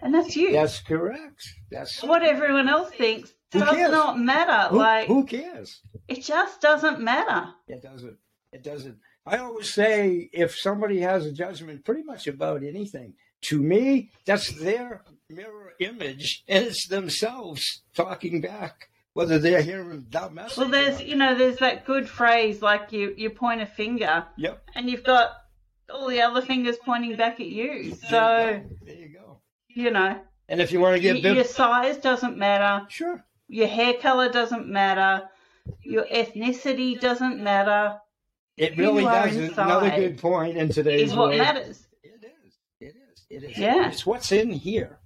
and 0.00 0.14
that's 0.14 0.36
you. 0.36 0.52
That's 0.52 0.80
correct. 0.80 1.42
That's 1.72 2.02
what 2.02 2.22
everyone 2.22 2.68
else 2.68 2.90
thinks 2.90 3.32
does 3.60 3.70
cares? 3.70 3.90
not 3.90 4.18
matter. 4.18 4.68
Who, 4.70 4.78
like 4.78 5.06
who 5.06 5.24
cares? 5.24 5.80
It 6.08 6.22
just 6.22 6.60
doesn't 6.60 7.00
matter. 7.00 7.48
It 7.68 7.82
doesn't. 7.82 8.18
It 8.52 8.62
doesn't. 8.62 8.98
I 9.24 9.38
always 9.38 9.72
say 9.72 10.28
if 10.32 10.56
somebody 10.56 11.00
has 11.00 11.26
a 11.26 11.32
judgment 11.32 11.84
pretty 11.84 12.02
much 12.02 12.26
about 12.26 12.62
anything, 12.62 13.14
to 13.42 13.60
me, 13.62 14.10
that's 14.26 14.52
their 14.52 15.02
mirror 15.28 15.72
image, 15.78 16.44
and 16.48 16.64
it's 16.64 16.86
themselves 16.88 17.82
talking 17.94 18.40
back 18.40 18.88
whether 19.14 19.38
they're 19.38 19.62
hearing 19.62 20.06
that 20.10 20.32
message. 20.32 20.58
Well, 20.58 20.68
there's 20.68 21.02
you 21.02 21.16
know 21.16 21.36
there's 21.36 21.58
that 21.58 21.84
good 21.84 22.08
phrase 22.08 22.62
like 22.62 22.92
you 22.92 23.14
you 23.16 23.30
point 23.30 23.60
a 23.60 23.66
finger, 23.66 24.26
yep, 24.36 24.62
and 24.74 24.88
you've 24.88 25.04
got 25.04 25.30
all 25.90 26.08
the 26.08 26.22
other 26.22 26.42
fingers 26.42 26.76
pointing 26.84 27.16
back 27.16 27.40
at 27.40 27.46
you. 27.46 27.94
So 28.08 28.10
there 28.10 28.56
you 28.56 28.62
go. 28.62 28.80
There 28.86 28.96
you, 28.96 29.08
go. 29.08 29.40
you 29.68 29.90
know. 29.90 30.20
And 30.48 30.60
if 30.60 30.72
you 30.72 30.80
want 30.80 30.96
to 30.96 31.00
get 31.00 31.20
your, 31.20 31.34
your 31.34 31.44
size 31.44 31.96
doesn't 31.98 32.36
matter. 32.36 32.86
Sure. 32.88 33.24
Your 33.52 33.68
hair 33.68 33.92
color 34.00 34.32
doesn't 34.32 34.66
matter. 34.66 35.28
Your 35.82 36.06
ethnicity 36.06 36.98
doesn't 36.98 37.38
matter. 37.38 37.98
It 38.56 38.78
really 38.78 39.04
doesn't. 39.04 39.58
Another 39.58 39.90
good 39.90 40.16
point 40.16 40.56
in 40.56 40.70
today's 40.70 41.10
is 41.10 41.14
what 41.14 41.36
matters. 41.36 41.86
It 42.02 42.24
is. 42.24 42.54
It 42.80 42.94
is. 42.96 43.26
It 43.28 43.50
is. 43.50 43.58
Yeah. 43.58 43.88
It's 43.88 44.06
what's 44.06 44.32
in 44.32 44.48
here. 44.48 45.00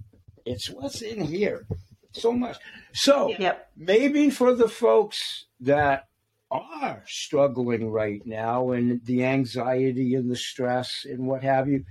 It's 0.45 0.71
what's 0.71 1.03
in 1.03 1.25
here 1.25 1.67
so 2.13 2.31
much. 2.31 2.59
So 2.95 3.35
yep. 3.37 3.69
maybe 3.77 4.31
for 4.31 4.55
the 4.55 4.69
folks 4.69 5.47
that 5.59 6.05
are 6.49 7.03
struggling 7.05 7.91
right 7.91 8.25
now 8.25 8.71
and 8.71 9.05
the 9.05 9.25
anxiety 9.25 10.15
and 10.15 10.31
the 10.31 10.37
stress 10.37 11.05
and 11.05 11.27
what 11.27 11.43
have 11.43 11.69
you, 11.69 11.85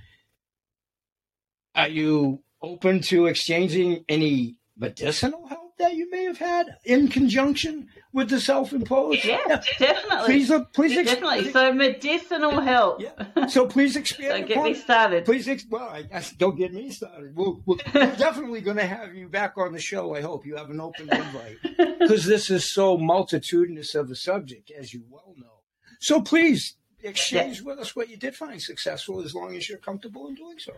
are 1.76 1.90
you 1.90 2.44
open 2.62 3.02
to 3.02 3.26
exchanging 3.26 4.06
any 4.08 4.56
medicinal 4.78 5.46
help 5.48 5.65
that 5.78 5.96
you 5.96 6.10
may 6.10 6.24
have 6.24 6.38
had 6.38 6.78
in 6.86 7.08
conjunction 7.08 7.90
with 8.14 8.30
the 8.30 8.40
self-imposed? 8.40 9.26
Yeah, 9.26 9.40
yeah. 9.48 9.62
definitely. 9.78 10.26
Please, 10.26 10.52
uh, 10.52 10.64
please, 10.66 10.96
definitely. 11.06 11.52
so 11.52 11.74
medicinal 11.74 12.62
help. 12.62 13.02
Yeah. 13.02 13.48
So 13.48 13.68
please 13.68 13.96
expand. 13.96 14.30
don't 14.30 14.48
get 14.48 14.64
me 14.64 14.74
started. 14.74 15.26
Please, 15.26 15.48
ex- 15.48 15.66
well, 15.70 15.90
I, 15.90 16.06
I, 16.14 16.24
don't 16.38 16.58
get 16.58 16.74
me 16.74 16.90
started. 16.92 17.36
We'll, 17.36 17.62
we're 17.66 17.78
definitely 17.94 18.62
going 18.62 18.78
to 18.78 18.86
have 18.86 19.14
you 19.14 19.28
back 19.28 19.58
on 19.58 19.74
the 19.74 19.80
show. 19.80 20.16
I 20.16 20.22
hope 20.22 20.46
you 20.46 20.56
have 20.56 20.70
an 20.70 20.80
open 20.80 21.10
invite 21.12 21.58
because 22.00 22.26
this 22.26 22.50
is 22.50 22.72
so 22.72 22.98
multitudinous 22.98 23.96
of 23.96 24.10
a 24.10 24.16
subject, 24.16 24.72
as 24.72 24.94
you 24.94 25.04
well 25.10 25.34
know. 25.38 25.62
So 26.00 26.22
please 26.22 26.76
exchange 27.04 27.60
yeah. 27.60 27.66
with 27.66 27.80
us 27.80 27.96
what 27.96 28.10
you 28.10 28.18
did 28.18 28.36
find 28.36 28.62
successful, 28.62 29.22
as 29.24 29.34
long 29.34 29.56
as 29.56 29.70
you're 29.70 29.78
comfortable 29.78 30.28
in 30.28 30.36
doing 30.36 30.60
so. 30.60 30.74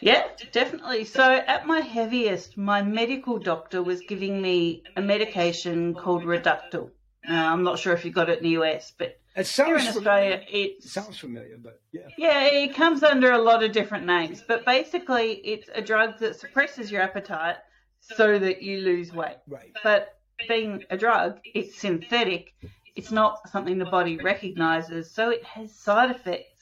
Yeah, 0.00 0.24
definitely. 0.52 1.04
So 1.04 1.22
at 1.22 1.66
my 1.66 1.80
heaviest, 1.80 2.56
my 2.56 2.82
medical 2.82 3.38
doctor 3.38 3.82
was 3.82 4.00
giving 4.00 4.40
me 4.40 4.82
a 4.96 5.02
medication 5.02 5.94
called 5.94 6.24
Reductil. 6.24 6.90
Uh, 7.28 7.32
I'm 7.32 7.62
not 7.62 7.78
sure 7.78 7.92
if 7.92 8.04
you 8.04 8.10
got 8.10 8.30
it 8.30 8.38
in 8.38 8.44
the 8.44 8.60
US, 8.60 8.92
but 8.96 9.20
it 9.36 9.46
sounds 9.46 9.68
here 9.68 9.76
in 9.76 9.86
Australia, 9.86 10.42
it 10.48 10.82
sounds 10.82 11.18
familiar, 11.18 11.56
but 11.62 11.80
yeah. 11.92 12.08
Yeah, 12.18 12.46
it 12.46 12.74
comes 12.74 13.02
under 13.02 13.32
a 13.32 13.38
lot 13.38 13.62
of 13.62 13.72
different 13.72 14.06
names, 14.06 14.42
but 14.46 14.64
basically, 14.64 15.34
it's 15.44 15.68
a 15.74 15.82
drug 15.82 16.18
that 16.18 16.36
suppresses 16.36 16.90
your 16.90 17.02
appetite 17.02 17.56
so 18.00 18.38
that 18.38 18.62
you 18.62 18.80
lose 18.80 19.12
weight. 19.12 19.36
Right. 19.46 19.72
But 19.84 20.18
being 20.48 20.84
a 20.90 20.96
drug, 20.96 21.38
it's 21.44 21.78
synthetic. 21.78 22.54
It's 22.96 23.12
not 23.12 23.48
something 23.50 23.78
the 23.78 23.84
body 23.84 24.16
recognizes, 24.16 25.10
so 25.10 25.30
it 25.30 25.44
has 25.44 25.72
side 25.72 26.10
effects 26.10 26.59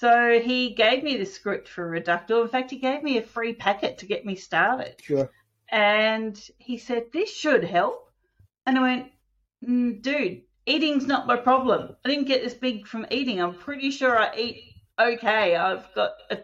so 0.00 0.40
he 0.40 0.74
gave 0.74 1.02
me 1.02 1.16
the 1.16 1.26
script 1.26 1.68
for 1.68 1.90
Reductil. 1.90 2.42
In 2.42 2.48
fact, 2.48 2.70
he 2.70 2.78
gave 2.78 3.02
me 3.02 3.18
a 3.18 3.22
free 3.22 3.52
packet 3.52 3.98
to 3.98 4.06
get 4.06 4.24
me 4.24 4.36
started. 4.36 4.94
Sure. 5.02 5.30
And 5.70 6.40
he 6.58 6.78
said, 6.78 7.06
This 7.12 7.34
should 7.34 7.64
help. 7.64 8.08
And 8.64 8.78
I 8.78 8.82
went, 8.82 9.12
mm, 9.66 10.00
Dude, 10.00 10.42
eating's 10.66 11.06
not 11.06 11.26
my 11.26 11.36
problem. 11.36 11.96
I 12.04 12.08
didn't 12.08 12.28
get 12.28 12.42
this 12.42 12.54
big 12.54 12.86
from 12.86 13.06
eating. 13.10 13.40
I'm 13.40 13.54
pretty 13.54 13.90
sure 13.90 14.16
I 14.16 14.34
eat 14.36 14.62
okay. 15.00 15.56
I've 15.56 15.92
got 15.94 16.12
a 16.30 16.38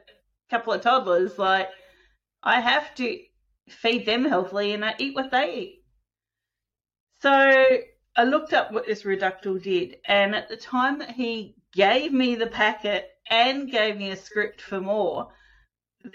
couple 0.50 0.72
of 0.72 0.80
toddlers. 0.80 1.38
Like, 1.38 1.68
I 2.42 2.60
have 2.60 2.92
to 2.96 3.18
feed 3.68 4.04
them 4.04 4.24
healthily 4.24 4.72
and 4.72 4.84
I 4.84 4.94
eat 4.98 5.14
what 5.14 5.30
they 5.30 5.54
eat. 5.54 5.84
So 7.20 7.30
I 8.16 8.24
looked 8.24 8.52
up 8.52 8.72
what 8.72 8.86
this 8.86 9.04
Reductil 9.04 9.62
did. 9.62 9.98
And 10.06 10.34
at 10.34 10.48
the 10.48 10.56
time 10.56 10.98
that 10.98 11.12
he 11.12 11.54
gave 11.72 12.12
me 12.12 12.34
the 12.34 12.48
packet, 12.48 13.13
and 13.30 13.70
gave 13.70 13.96
me 13.96 14.10
a 14.10 14.16
script 14.16 14.60
for 14.60 14.80
more, 14.80 15.28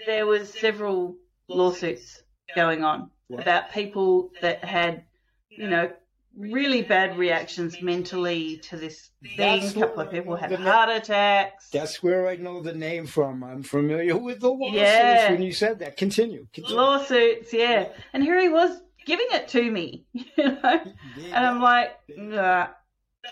there 0.06 0.26
was 0.26 0.52
several 0.52 1.16
lawsuits 1.48 2.22
going 2.54 2.84
on 2.84 3.10
about 3.38 3.72
people 3.72 4.30
that 4.40 4.64
had, 4.64 5.04
you 5.48 5.68
know, 5.68 5.90
really 6.36 6.82
bad 6.82 7.18
reactions 7.18 7.82
mentally 7.82 8.58
to 8.58 8.76
this 8.76 9.10
thing. 9.36 9.64
a 9.64 9.72
couple 9.72 10.00
of 10.00 10.10
people 10.10 10.36
had 10.36 10.52
heart 10.52 10.88
attacks. 10.88 11.70
That's 11.70 12.02
where 12.02 12.28
I 12.28 12.36
know 12.36 12.62
the 12.62 12.72
name 12.72 13.06
from. 13.06 13.42
I'm 13.42 13.62
familiar 13.62 14.16
with 14.16 14.40
the 14.40 14.50
lawsuits 14.50 14.80
yeah. 14.80 15.32
when 15.32 15.42
you 15.42 15.52
said 15.52 15.80
that. 15.80 15.96
Continue. 15.96 16.46
Continue. 16.52 16.76
Lawsuits, 16.76 17.52
yeah. 17.52 17.80
yeah. 17.80 17.88
And 18.12 18.22
here 18.22 18.40
he 18.40 18.48
was 18.48 18.80
giving 19.04 19.26
it 19.32 19.48
to 19.48 19.70
me, 19.70 20.04
you 20.12 20.24
know, 20.36 20.60
yeah. 20.62 21.26
and 21.26 21.46
I'm 21.46 21.60
like, 21.60 21.90
nah, 22.16 22.68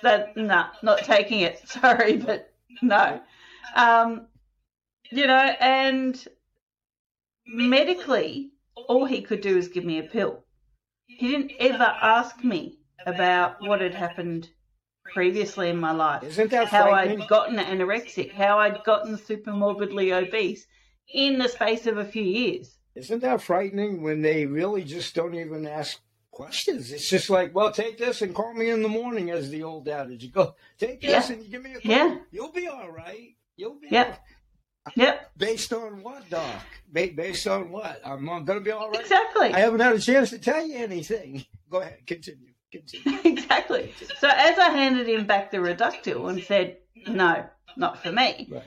that, 0.03 0.37
nah, 0.37 0.69
not 0.83 0.99
taking 0.99 1.41
it. 1.41 1.61
Sorry, 1.69 2.17
but 2.17 2.53
no. 2.83 3.21
Um, 3.75 4.27
you 5.11 5.27
know, 5.27 5.55
and 5.61 6.23
medically, 7.47 8.51
all 8.75 9.05
he 9.05 9.23
could 9.23 9.41
do 9.41 9.57
is 9.57 9.69
give 9.69 9.85
me 9.85 9.99
a 9.99 10.03
pill. 10.03 10.45
He 11.07 11.29
didn't 11.29 11.53
ever 11.59 11.85
ask 11.85 12.45
me 12.45 12.79
about 13.07 13.57
what 13.61 13.81
had 13.81 13.95
happened 13.95 14.51
previously 15.13 15.71
in 15.71 15.79
my 15.79 15.93
life. 15.93 16.23
Isn't 16.23 16.51
that 16.51 16.69
how 16.69 16.91
I'd 16.93 17.27
gotten 17.29 17.57
anorexic, 17.57 18.33
how 18.33 18.59
I'd 18.59 18.85
gotten 18.85 19.17
super 19.17 19.53
morbidly 19.53 20.13
obese 20.13 20.67
in 21.13 21.39
the 21.39 21.49
space 21.49 21.87
of 21.87 21.99
a 21.99 22.05
few 22.05 22.23
years. 22.23 22.79
Isn't 22.95 23.21
that 23.21 23.43
frightening 23.43 24.03
when 24.03 24.23
they 24.23 24.47
really 24.47 24.85
just 24.85 25.15
don't 25.15 25.35
even 25.35 25.67
ask 25.67 26.01
questions? 26.31 26.93
It's 26.93 27.09
just 27.09 27.31
like, 27.31 27.55
well, 27.55 27.71
take 27.71 27.99
this 27.99 28.23
and 28.23 28.35
call 28.35 28.53
me 28.55 28.71
in 28.71 28.83
the 28.83 28.89
morning, 28.89 29.31
as 29.31 29.51
the 29.51 29.63
old 29.63 29.89
adage. 29.89 30.25
You 30.25 30.31
go, 30.31 30.55
take 30.79 31.01
this 31.01 31.29
yeah. 31.29 31.35
and 31.35 31.45
you 31.45 31.51
give 31.51 31.63
me 31.63 31.75
a 31.75 31.81
call. 31.81 31.91
Yeah. 31.91 32.17
You'll 32.31 32.53
be 32.53 32.69
all 32.69 32.91
right. 32.91 33.37
You'll 33.59 33.75
be 33.75 33.89
yep. 33.91 34.25
Yep. 34.95 35.33
Based 35.37 35.73
on 35.73 36.01
what, 36.01 36.31
Doc? 36.31 36.63
based 36.93 37.47
on 37.49 37.71
what? 37.71 38.01
I'm 38.05 38.25
going 38.25 38.47
to 38.47 38.61
be 38.61 38.71
all 38.71 38.89
right. 38.89 39.01
Exactly. 39.01 39.53
I 39.53 39.59
haven't 39.59 39.81
had 39.81 39.97
a 39.97 39.99
chance 39.99 40.31
to 40.31 40.39
tell 40.39 40.65
you 40.65 40.77
anything. 40.77 41.45
Go 41.69 41.81
ahead, 41.81 42.07
continue. 42.07 42.53
continue. 42.73 43.19
exactly. 43.25 43.93
So 44.21 44.29
as 44.29 44.59
I 44.59 44.71
handed 44.71 45.09
him 45.09 45.27
back 45.27 45.51
the 45.51 45.59
Reductil 45.59 46.31
and 46.31 46.43
said, 46.43 46.79
no, 47.09 47.45
not 47.77 48.01
for 48.01 48.13
me, 48.13 48.49
right. 48.49 48.63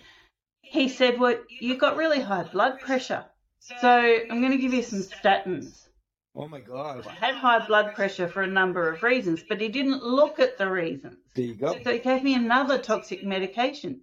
he 0.59 0.89
said, 0.89 1.17
well, 1.17 1.37
you've 1.61 1.79
got 1.79 1.95
really 1.95 2.19
high 2.19 2.43
blood 2.43 2.81
pressure. 2.81 3.23
So 3.59 3.89
I'm 3.89 4.41
going 4.41 4.51
to 4.51 4.57
give 4.57 4.73
you 4.73 4.83
some 4.83 4.99
statins. 4.99 5.87
Oh 6.35 6.49
my 6.49 6.59
God. 6.59 7.07
I 7.07 7.13
had 7.13 7.35
high 7.35 7.65
blood 7.65 7.95
pressure 7.95 8.27
for 8.27 8.41
a 8.41 8.47
number 8.47 8.89
of 8.89 9.03
reasons, 9.03 9.41
but 9.47 9.61
he 9.61 9.69
didn't 9.69 10.03
look 10.03 10.39
at 10.39 10.57
the 10.57 10.69
reasons. 10.69 11.17
There 11.33 11.45
you 11.45 11.55
go. 11.55 11.77
So 11.81 11.93
he 11.93 11.99
gave 11.99 12.23
me 12.23 12.35
another 12.35 12.77
toxic 12.77 13.23
medication 13.23 14.01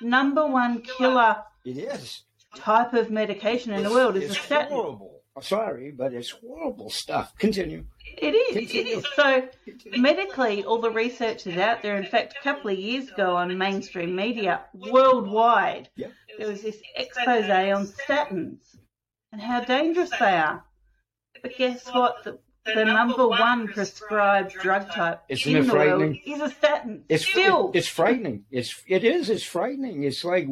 number 0.00 0.46
one 0.46 0.80
killer 0.82 1.36
it 1.64 1.76
is 1.78 2.24
type 2.54 2.94
of 2.94 3.10
medication 3.10 3.72
in 3.72 3.80
it's, 3.80 3.88
the 3.88 3.94
world 3.94 4.16
is 4.16 4.24
it's 4.24 4.38
a 4.38 4.42
statin. 4.42 4.76
Horrible. 4.76 5.20
Sorry, 5.40 5.90
but 5.90 6.12
it's 6.12 6.30
horrible 6.30 6.90
stuff. 6.90 7.36
Continue. 7.38 7.84
It 8.18 8.34
is. 8.34 8.56
Continue. 8.56 8.92
It 8.92 8.98
is. 8.98 9.06
So 9.16 9.48
Continue. 9.64 10.00
medically, 10.00 10.64
all 10.64 10.80
the 10.80 10.90
research 10.90 11.46
is 11.48 11.56
out 11.58 11.82
there. 11.82 11.96
In 11.96 12.06
fact, 12.06 12.36
a 12.38 12.42
couple 12.42 12.70
of 12.70 12.78
years 12.78 13.08
ago 13.08 13.34
on 13.34 13.56
mainstream 13.58 14.14
media 14.14 14.60
worldwide, 14.72 15.88
yep. 15.96 16.12
there 16.38 16.48
was 16.48 16.62
this 16.62 16.80
expose 16.94 17.50
on 17.50 17.86
statins 17.86 18.76
and 19.32 19.40
how 19.40 19.60
dangerous 19.64 20.10
they 20.20 20.36
are. 20.36 20.64
But 21.42 21.56
guess 21.56 21.84
what? 21.88 22.22
The 22.22 22.38
the 22.64 22.84
number 22.84 23.28
one 23.28 23.68
prescribed 23.68 24.52
drug 24.54 24.90
type 24.90 25.22
Isn't 25.28 25.56
in 25.56 25.66
the 25.66 25.74
world 25.74 26.16
is 26.24 26.40
a 26.40 26.50
statin. 26.50 27.04
It's 27.08 27.26
still 27.26 27.70
it's 27.74 27.88
frightening. 27.88 28.44
It's 28.50 28.82
it 28.86 29.04
is. 29.04 29.30
It's 29.30 29.42
frightening. 29.42 30.04
It's 30.04 30.24
like 30.24 30.48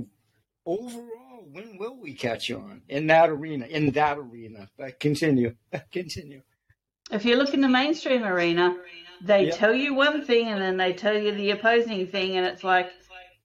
overall, 0.66 1.46
when 1.50 1.78
will 1.78 1.96
we 1.96 2.14
catch 2.14 2.50
on 2.50 2.82
in 2.88 3.06
that 3.06 3.30
arena? 3.30 3.66
In 3.66 3.90
that 3.92 4.18
arena, 4.18 4.68
but 4.76 5.00
continue, 5.00 5.54
continue. 5.92 6.42
If 7.10 7.24
you 7.24 7.36
look 7.36 7.54
in 7.54 7.60
the 7.60 7.68
mainstream 7.68 8.24
arena, 8.24 8.76
they 9.22 9.46
yep. 9.46 9.56
tell 9.56 9.74
you 9.74 9.94
one 9.94 10.24
thing 10.24 10.48
and 10.48 10.60
then 10.60 10.76
they 10.76 10.92
tell 10.92 11.16
you 11.16 11.34
the 11.34 11.50
opposing 11.50 12.06
thing, 12.06 12.36
and 12.36 12.46
it's 12.46 12.64
like, 12.64 12.90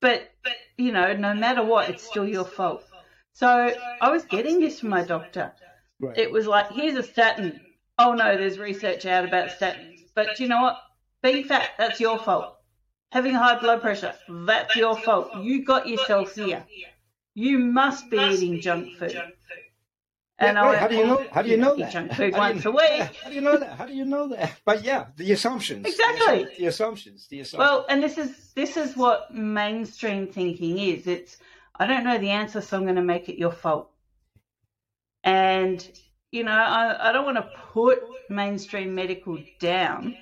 but 0.01 0.29
you 0.77 0.91
know, 0.91 1.13
no 1.13 1.33
matter 1.33 1.63
what, 1.63 1.89
it's 1.89 2.03
still 2.03 2.27
your 2.27 2.45
fault. 2.45 2.83
So 3.33 3.73
I 4.01 4.09
was 4.09 4.23
getting 4.25 4.59
this 4.59 4.79
from 4.79 4.89
my 4.89 5.03
doctor. 5.03 5.53
Right. 5.99 6.17
It 6.17 6.31
was 6.31 6.47
like, 6.47 6.71
here's 6.71 6.95
a 6.95 7.03
statin 7.03 7.59
oh 7.97 8.13
no, 8.13 8.37
there's 8.37 8.59
research 8.59 9.05
out 9.05 9.25
about 9.25 9.49
statins. 9.49 10.01
But 10.15 10.39
you 10.39 10.47
know 10.47 10.61
what? 10.61 10.77
Being 11.21 11.43
fat, 11.43 11.71
that's 11.77 11.99
your 11.99 12.17
fault. 12.19 12.55
Having 13.11 13.35
high 13.35 13.59
blood 13.59 13.81
pressure, 13.81 14.13
that's 14.29 14.75
your 14.75 14.97
fault. 14.97 15.29
You 15.41 15.63
got 15.63 15.87
yourself 15.87 16.35
here. 16.35 16.65
You 17.33 17.59
must 17.59 18.09
be 18.09 18.17
eating 18.17 18.61
junk 18.61 18.97
food. 18.97 19.21
And 20.39 20.55
yeah, 20.55 20.65
right. 20.65 20.77
how 20.77 20.87
do 20.87 20.95
you 20.95 21.07
know? 21.07 21.25
How 21.31 21.41
do 21.41 21.49
you 21.49 21.57
know 21.57 21.75
that? 21.75 21.91
Junk 21.91 22.13
food 22.13 22.33
once 22.33 22.65
a 22.65 22.71
week. 22.71 22.81
How 23.23 23.29
do 23.29 23.33
you 23.33 23.41
know 23.41 23.57
that? 23.57 23.75
How 23.75 23.85
do 23.87 23.93
you 23.93 24.05
know 24.05 24.27
that? 24.27 24.53
But 24.65 24.83
yeah, 24.83 25.05
the 25.15 25.31
assumptions. 25.31 25.87
Exactly. 25.87 26.43
The, 26.43 26.51
the 26.59 26.65
assumptions. 26.67 27.27
The 27.27 27.39
assumptions. 27.39 27.57
Well, 27.57 27.85
and 27.89 28.03
this 28.03 28.19
is 28.19 28.53
this 28.53 28.77
is 28.77 28.95
what 28.95 29.33
mainstream 29.33 30.27
thinking 30.27 30.77
is. 30.77 31.07
It's 31.07 31.37
I 31.75 31.87
don't 31.87 32.03
know 32.03 32.19
the 32.19 32.29
answer, 32.29 32.61
so 32.61 32.77
I'm 32.77 32.83
going 32.83 32.97
to 32.97 33.01
make 33.01 33.29
it 33.29 33.39
your 33.39 33.51
fault. 33.51 33.89
And 35.23 35.87
you 36.31 36.43
know, 36.43 36.51
I, 36.51 37.09
I 37.09 37.11
don't 37.11 37.25
want 37.25 37.37
to 37.37 37.49
put 37.73 37.99
mainstream 38.29 38.95
medical 38.95 39.37
down. 39.59 40.15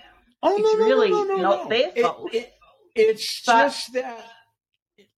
Oh, 0.44 0.56
it's 0.56 0.64
no, 0.64 0.74
no, 0.74 0.86
really 0.86 1.10
no, 1.10 1.24
no, 1.24 1.38
not 1.38 1.70
their 1.70 1.92
fault. 1.92 2.34
It, 2.34 2.38
it, 2.38 2.54
it's 2.96 3.42
but, 3.46 3.68
just 3.68 3.94
that. 3.94 4.32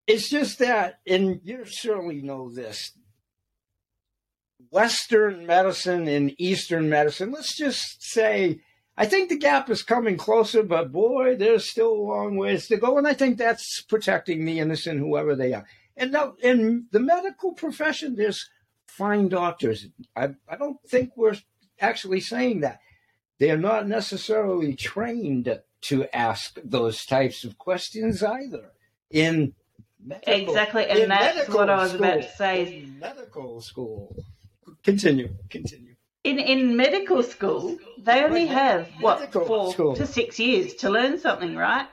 It's 0.07 0.29
just 0.29 0.59
that, 0.59 0.99
and 1.05 1.41
you 1.43 1.65
certainly 1.65 2.21
know 2.21 2.49
this. 2.49 2.93
Western 4.71 5.45
medicine 5.45 6.07
and 6.07 6.33
Eastern 6.37 6.89
medicine, 6.89 7.31
let's 7.31 7.57
just 7.57 8.01
say, 8.03 8.61
I 8.97 9.05
think 9.05 9.29
the 9.29 9.37
gap 9.37 9.69
is 9.69 9.83
coming 9.83 10.17
closer, 10.17 10.63
but 10.63 10.91
boy, 10.91 11.35
there's 11.35 11.69
still 11.69 11.91
a 11.91 12.07
long 12.07 12.37
ways 12.37 12.67
to 12.67 12.77
go. 12.77 12.97
And 12.97 13.07
I 13.07 13.13
think 13.13 13.37
that's 13.37 13.81
protecting 13.83 14.45
the 14.45 14.59
innocent, 14.59 14.99
whoever 14.99 15.35
they 15.35 15.53
are. 15.53 15.65
And 15.95 16.11
now, 16.11 16.35
in 16.41 16.87
the 16.91 16.99
medical 16.99 17.53
profession, 17.53 18.15
there's 18.15 18.49
fine 18.97 19.29
doctors. 19.29 19.87
I, 20.15 20.29
I 20.49 20.55
don't 20.57 20.81
think 20.87 21.11
we're 21.15 21.35
actually 21.79 22.21
saying 22.21 22.61
that. 22.61 22.79
They're 23.39 23.57
not 23.57 23.87
necessarily 23.87 24.73
trained 24.73 25.61
to 25.81 26.15
ask 26.15 26.57
those 26.63 27.05
types 27.05 27.43
of 27.43 27.57
questions 27.57 28.23
either. 28.23 28.71
In 29.11 29.53
medical, 30.03 30.33
exactly, 30.33 30.87
and 30.87 31.11
that's 31.11 31.47
what 31.49 31.69
I 31.69 31.77
was 31.77 31.91
school, 31.91 32.03
about 32.03 32.21
to 32.23 32.35
say. 32.35 32.87
medical 32.99 33.61
school. 33.61 34.15
Continue. 34.83 35.29
Continue. 35.49 35.95
in 36.23 36.39
in 36.39 36.75
medical 36.75 37.21
school, 37.23 37.77
they 37.99 38.23
only 38.23 38.47
have 38.47 38.89
what 38.99 39.31
four 39.31 39.71
school. 39.71 39.95
to 39.95 40.05
six 40.07 40.39
years 40.39 40.73
to 40.75 40.89
learn 40.89 41.19
something, 41.19 41.55
right? 41.55 41.87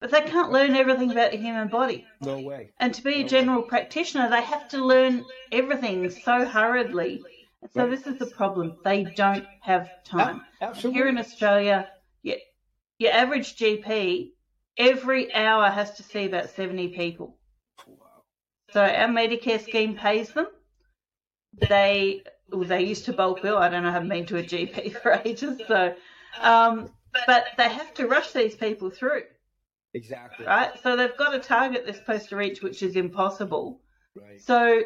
But 0.00 0.10
they 0.10 0.22
can't 0.22 0.50
learn 0.50 0.74
everything 0.74 1.10
about 1.10 1.30
the 1.30 1.36
human 1.36 1.68
body. 1.68 2.06
No 2.22 2.38
way. 2.40 2.70
And 2.78 2.94
to 2.94 3.02
be 3.02 3.22
a 3.22 3.28
general 3.28 3.62
practitioner, 3.62 4.30
they 4.30 4.40
have 4.42 4.68
to 4.68 4.84
learn 4.84 5.24
everything 5.52 6.08
so 6.10 6.46
hurriedly. 6.46 7.22
And 7.60 7.70
so 7.70 7.82
Right. 7.82 7.90
this 7.90 8.06
is 8.06 8.18
the 8.18 8.26
problem. 8.26 8.78
They 8.82 9.04
don't 9.04 9.46
have 9.60 9.90
time. 10.04 10.42
Absolutely. 10.62 10.98
Here 10.98 11.08
in 11.08 11.18
Australia, 11.18 11.90
your, 12.22 12.36
your 12.98 13.12
average 13.12 13.56
GP 13.56 14.32
every 14.78 15.32
hour 15.34 15.68
has 15.68 15.92
to 15.96 16.02
see 16.02 16.24
about 16.24 16.48
70 16.48 16.88
people. 16.88 17.36
Wow. 17.86 18.22
So 18.72 18.82
our 18.82 19.08
Medicare 19.08 19.60
scheme 19.60 19.94
pays 19.96 20.32
them. 20.32 20.46
They 21.68 22.22
well, 22.48 22.66
they 22.66 22.82
used 22.84 23.04
to 23.04 23.12
bulk 23.12 23.42
bill. 23.42 23.58
I 23.58 23.68
don't 23.68 23.82
know. 23.82 23.90
I 23.90 23.92
haven't 23.92 24.08
been 24.08 24.26
to 24.26 24.38
a 24.38 24.42
GP 24.42 24.96
for 25.02 25.20
ages. 25.24 25.60
So, 25.68 25.94
um, 26.40 26.90
but 27.26 27.44
they 27.56 27.68
have 27.68 27.92
to 27.94 28.06
rush 28.06 28.32
these 28.32 28.54
people 28.54 28.90
through, 28.90 29.22
Exactly. 29.94 30.46
right? 30.46 30.70
So 30.82 30.96
they've 30.96 31.16
got 31.16 31.34
a 31.34 31.40
target 31.40 31.82
they're 31.84 31.94
supposed 31.94 32.28
to 32.28 32.36
reach, 32.36 32.62
which 32.62 32.82
is 32.82 32.96
impossible. 32.96 33.80
Right. 34.14 34.40
So 34.40 34.82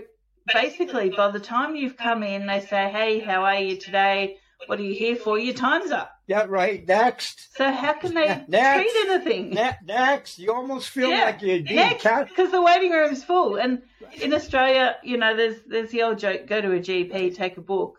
basically, 0.53 1.11
by 1.11 1.31
the 1.31 1.41
time 1.41 1.77
you've 1.77 1.97
come 1.97 2.23
in, 2.23 2.47
they 2.47 2.61
say, 2.61 2.91
"Hey, 2.91 3.19
how 3.19 3.45
are 3.45 3.59
you 3.61 3.77
today? 3.77 4.37
What 4.67 4.79
are 4.79 4.83
you 4.83 4.95
here 4.95 5.17
for?" 5.17 5.39
Your 5.39 5.55
time's 5.55 5.91
up. 5.91 6.11
Yeah, 6.27 6.47
right. 6.49 6.87
Next. 6.89 7.55
So 7.55 7.71
how 7.71 7.93
can 7.95 8.15
they 8.15 8.45
Next. 8.49 8.93
treat 8.93 9.11
anything? 9.11 9.51
Ne- 9.51 9.77
next. 9.85 10.39
You 10.39 10.55
almost 10.55 10.89
feel 10.89 11.11
Yeah. 11.11 11.25
like 11.27 11.43
you're 11.43 11.61
being 11.63 11.77
Next, 11.77 12.03
cat. 12.03 12.29
because 12.29 12.51
the 12.51 12.63
waiting 12.63 12.91
room's 12.91 13.23
full. 13.23 13.57
And 13.57 13.83
in 14.23 14.33
Australia, 14.33 14.97
you 15.03 15.19
know, 15.19 15.37
there's 15.37 15.57
there's 15.67 15.91
the 15.91 16.03
old 16.03 16.19
joke: 16.19 16.47
go 16.47 16.61
to 16.63 16.73
a 16.73 16.81
GP, 16.81 17.35
take 17.37 17.59
a 17.59 17.61
book, 17.63 17.99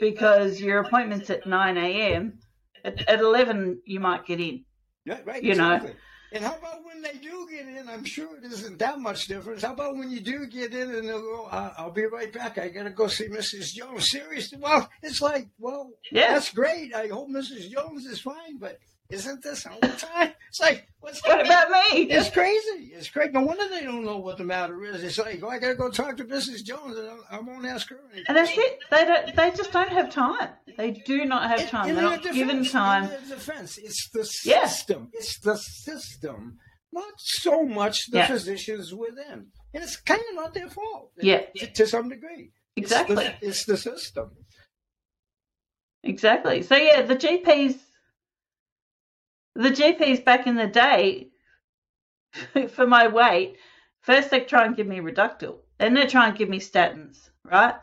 because 0.00 0.60
your 0.60 0.78
appointment's 0.80 1.28
at 1.30 1.46
nine 1.46 1.76
a.m. 1.76 2.38
At, 2.84 3.06
at 3.08 3.20
eleven, 3.20 3.80
you 3.84 4.00
might 4.00 4.26
get 4.26 4.40
in. 4.40 4.64
Yeah, 5.04 5.20
right. 5.24 5.42
you 5.42 5.54
know. 5.54 5.80
And 6.34 6.44
how 6.44 6.56
about 6.56 6.84
when 6.84 7.00
they 7.00 7.12
do 7.14 7.46
get 7.50 7.66
in? 7.68 7.88
I'm 7.88 8.04
sure 8.04 8.36
it 8.36 8.44
isn't 8.44 8.78
that 8.80 8.98
much 8.98 9.28
difference. 9.28 9.62
How 9.62 9.72
about 9.72 9.96
when 9.96 10.10
you 10.10 10.20
do 10.20 10.46
get 10.46 10.74
in 10.74 10.90
and 10.94 11.08
they'll 11.08 11.20
go, 11.22 11.46
"I- 11.50 11.72
I'll 11.78 11.92
be 11.92 12.06
right 12.06 12.32
back. 12.32 12.58
I 12.58 12.68
got 12.68 12.82
to 12.82 12.90
go 12.90 13.06
see 13.06 13.28
Mrs. 13.28 13.72
Jones. 13.72 14.10
Seriously? 14.10 14.58
Well, 14.60 14.90
it's 15.02 15.22
like, 15.22 15.48
well, 15.58 15.92
Yeah. 16.10 16.34
that's 16.34 16.50
great. 16.52 16.92
I 16.92 17.06
hope 17.06 17.28
Mrs. 17.30 17.70
Jones 17.70 18.04
is 18.04 18.20
fine, 18.20 18.58
but 18.58 18.80
isn't 19.10 19.42
this 19.42 19.66
all 19.66 19.78
the 19.80 19.88
time? 19.88 20.32
It's 20.48 20.60
like, 20.60 20.86
what's 21.00 21.20
What 21.26 21.44
about 21.44 21.68
me? 21.70 22.02
It's 22.04 22.30
crazy. 22.30 22.92
It's 22.94 23.10
crazy. 23.10 23.32
No 23.32 23.42
wonder 23.42 23.68
they 23.68 23.82
don't 23.82 24.04
know 24.04 24.18
what 24.18 24.38
the 24.38 24.44
matter 24.44 24.82
is. 24.84 25.02
It's 25.02 25.18
like, 25.18 25.40
oh, 25.42 25.48
I 25.48 25.58
got 25.58 25.68
to 25.68 25.74
go 25.74 25.90
talk 25.90 26.16
to 26.18 26.24
Mrs. 26.24 26.62
Jones, 26.64 26.96
and 26.96 27.08
I 27.30 27.40
won't 27.40 27.66
ask 27.66 27.88
her 27.90 27.98
anything. 28.06 28.24
And 28.28 28.36
that's 28.36 28.52
it. 28.56 28.78
They 28.90 29.04
don't. 29.04 29.36
They 29.36 29.50
just 29.50 29.72
don't 29.72 29.90
have 29.90 30.10
time. 30.10 30.50
They 30.76 30.92
do 30.92 31.24
not 31.24 31.50
have 31.50 31.68
time. 31.68 31.88
In 31.88 31.96
They're 31.96 32.08
their 32.08 32.16
not 32.18 32.32
given 32.34 32.64
time. 32.64 33.04
In 33.04 33.28
defense, 33.28 33.78
it's 33.78 34.08
the 34.12 34.28
Yeah. 34.44 34.66
system. 34.66 35.10
It's 35.12 35.38
the 35.40 35.56
system, 35.56 36.58
not 36.92 37.12
so 37.18 37.64
much 37.64 38.06
the 38.10 38.18
Yeah. 38.18 38.26
physicians 38.28 38.94
within. 38.94 39.48
And 39.74 39.82
it's 39.82 39.96
kind 39.96 40.22
of 40.30 40.36
not 40.36 40.54
their 40.54 40.68
fault. 40.68 41.10
Yeah. 41.20 41.42
To, 41.74 41.86
some 41.86 42.08
degree. 42.08 42.52
It's 42.76 42.90
the- 42.90 43.00
Exactly. 43.00 43.34
It's 43.42 43.64
the, 43.64 43.76
system. 43.76 44.30
Exactly. 46.02 46.62
So 46.62 46.76
yeah, 46.76 47.02
the 47.02 47.16
GPs, 47.16 47.76
the 49.54 49.70
GPs 49.70 50.24
back 50.24 50.46
in 50.46 50.56
the 50.56 50.66
day, 50.66 51.30
for 52.68 52.86
my 52.86 53.08
weight, 53.08 53.56
first 54.00 54.30
they 54.30 54.40
try 54.40 54.64
and 54.64 54.76
give 54.76 54.86
me 54.86 54.98
Reductil, 54.98 55.58
then 55.78 55.94
they 55.94 56.06
try 56.06 56.28
and 56.28 56.36
give 56.36 56.48
me 56.48 56.58
statins, 56.58 57.30
right? 57.44 57.74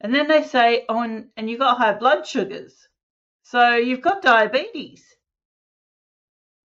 And 0.00 0.14
then 0.14 0.28
they 0.28 0.42
say, 0.42 0.84
oh, 0.88 1.02
and, 1.02 1.28
and 1.36 1.48
you 1.48 1.58
got 1.58 1.78
high 1.78 1.94
blood 1.94 2.26
sugars, 2.26 2.88
so 3.42 3.76
you've 3.76 4.00
got 4.00 4.22
diabetes. 4.22 5.04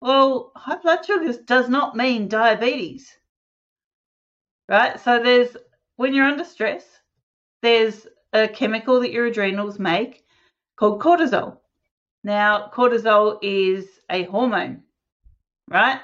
Well, 0.02 0.52
high 0.56 0.78
blood 0.78 1.06
sugars 1.06 1.38
does 1.38 1.68
not 1.70 1.96
mean 1.96 2.28
diabetes, 2.28 3.18
right? 4.70 5.00
So 5.00 5.22
there's 5.22 5.56
when 5.96 6.14
you're 6.14 6.26
under 6.26 6.44
stress, 6.44 6.86
there's 7.62 8.06
a 8.34 8.48
chemical 8.48 9.00
that 9.00 9.12
your 9.12 9.26
adrenals 9.26 9.80
make 9.80 10.26
called 10.76 11.02
cortisol. 11.02 11.60
Now, 12.26 12.72
cortisol 12.74 13.38
is 13.44 13.88
a 14.10 14.24
hormone, 14.24 14.82
right? 15.70 16.02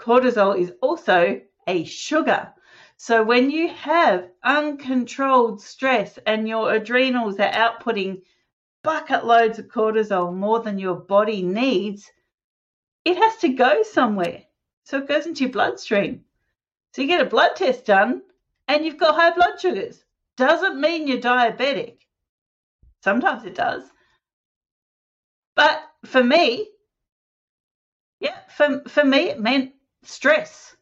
Cortisol 0.00 0.58
is 0.58 0.72
also 0.80 1.42
a 1.66 1.84
sugar. 1.84 2.54
So 2.96 3.22
when 3.22 3.50
you 3.50 3.68
have 3.68 4.30
uncontrolled 4.42 5.60
stress 5.60 6.18
and 6.26 6.48
your 6.48 6.72
adrenals 6.72 7.38
are 7.38 7.52
outputting 7.52 8.22
bucket 8.82 9.26
loads 9.26 9.58
of 9.58 9.66
cortisol 9.66 10.34
more 10.34 10.60
than 10.60 10.78
your 10.78 10.94
body 10.94 11.42
needs, 11.42 12.10
it 13.04 13.18
has 13.18 13.36
to 13.40 13.50
go 13.50 13.82
somewhere. 13.82 14.44
So 14.84 14.96
it 14.96 15.08
goes 15.08 15.26
into 15.26 15.44
your 15.44 15.52
bloodstream. 15.52 16.24
So 16.94 17.02
you 17.02 17.08
get 17.08 17.20
a 17.20 17.28
blood 17.28 17.54
test 17.54 17.84
done 17.84 18.22
and 18.66 18.82
you've 18.82 18.96
got 18.96 19.14
high 19.14 19.34
blood 19.34 19.60
sugars. 19.60 20.02
Doesn't 20.38 20.80
mean 20.80 21.06
you're 21.06 21.18
diabetic. 21.18 21.98
Sometimes 23.02 23.44
it 23.44 23.54
does. 23.54 23.82
But 25.56 25.82
for 26.06 26.24
me, 26.24 26.68
yeah, 28.20 28.38
for, 28.56 28.82
for 28.88 29.04
me, 29.04 29.30
it 29.30 29.40
meant 29.40 29.72
stress. 30.04 30.73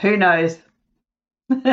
Who 0.00 0.16
knows? 0.16 0.58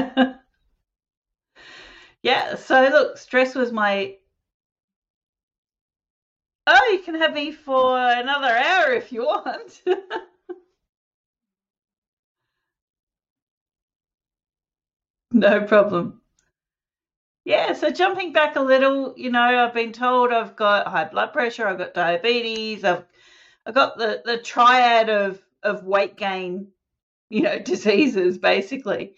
yeah, 2.21 2.55
so 2.55 2.81
look, 2.89 3.17
stress 3.17 3.55
was 3.55 3.71
my. 3.71 4.17
Oh, 6.67 6.89
you 6.91 6.99
can 6.99 7.15
have 7.15 7.33
me 7.33 7.51
for 7.51 7.97
another 7.97 8.47
hour 8.55 8.91
if 8.93 9.11
you 9.11 9.23
want. 9.23 9.81
no 15.31 15.65
problem. 15.65 16.21
Yeah, 17.45 17.73
so 17.73 17.89
jumping 17.89 18.33
back 18.33 18.55
a 18.57 18.61
little, 18.61 19.13
you 19.17 19.29
know, 19.31 19.41
I've 19.41 19.73
been 19.73 19.93
told 19.93 20.31
I've 20.31 20.55
got 20.55 20.87
high 20.87 21.05
blood 21.05 21.31
pressure, 21.33 21.67
I've 21.67 21.77
got 21.77 21.93
diabetes, 21.93 22.83
I've 22.83 23.05
I've 23.65 23.73
got 23.75 23.97
the, 23.97 24.21
the 24.25 24.37
triad 24.39 25.09
of, 25.09 25.41
of 25.63 25.83
weight 25.85 26.17
gain 26.17 26.69
you 27.29 27.41
know, 27.41 27.59
diseases 27.73 28.37
basically. 28.37 29.15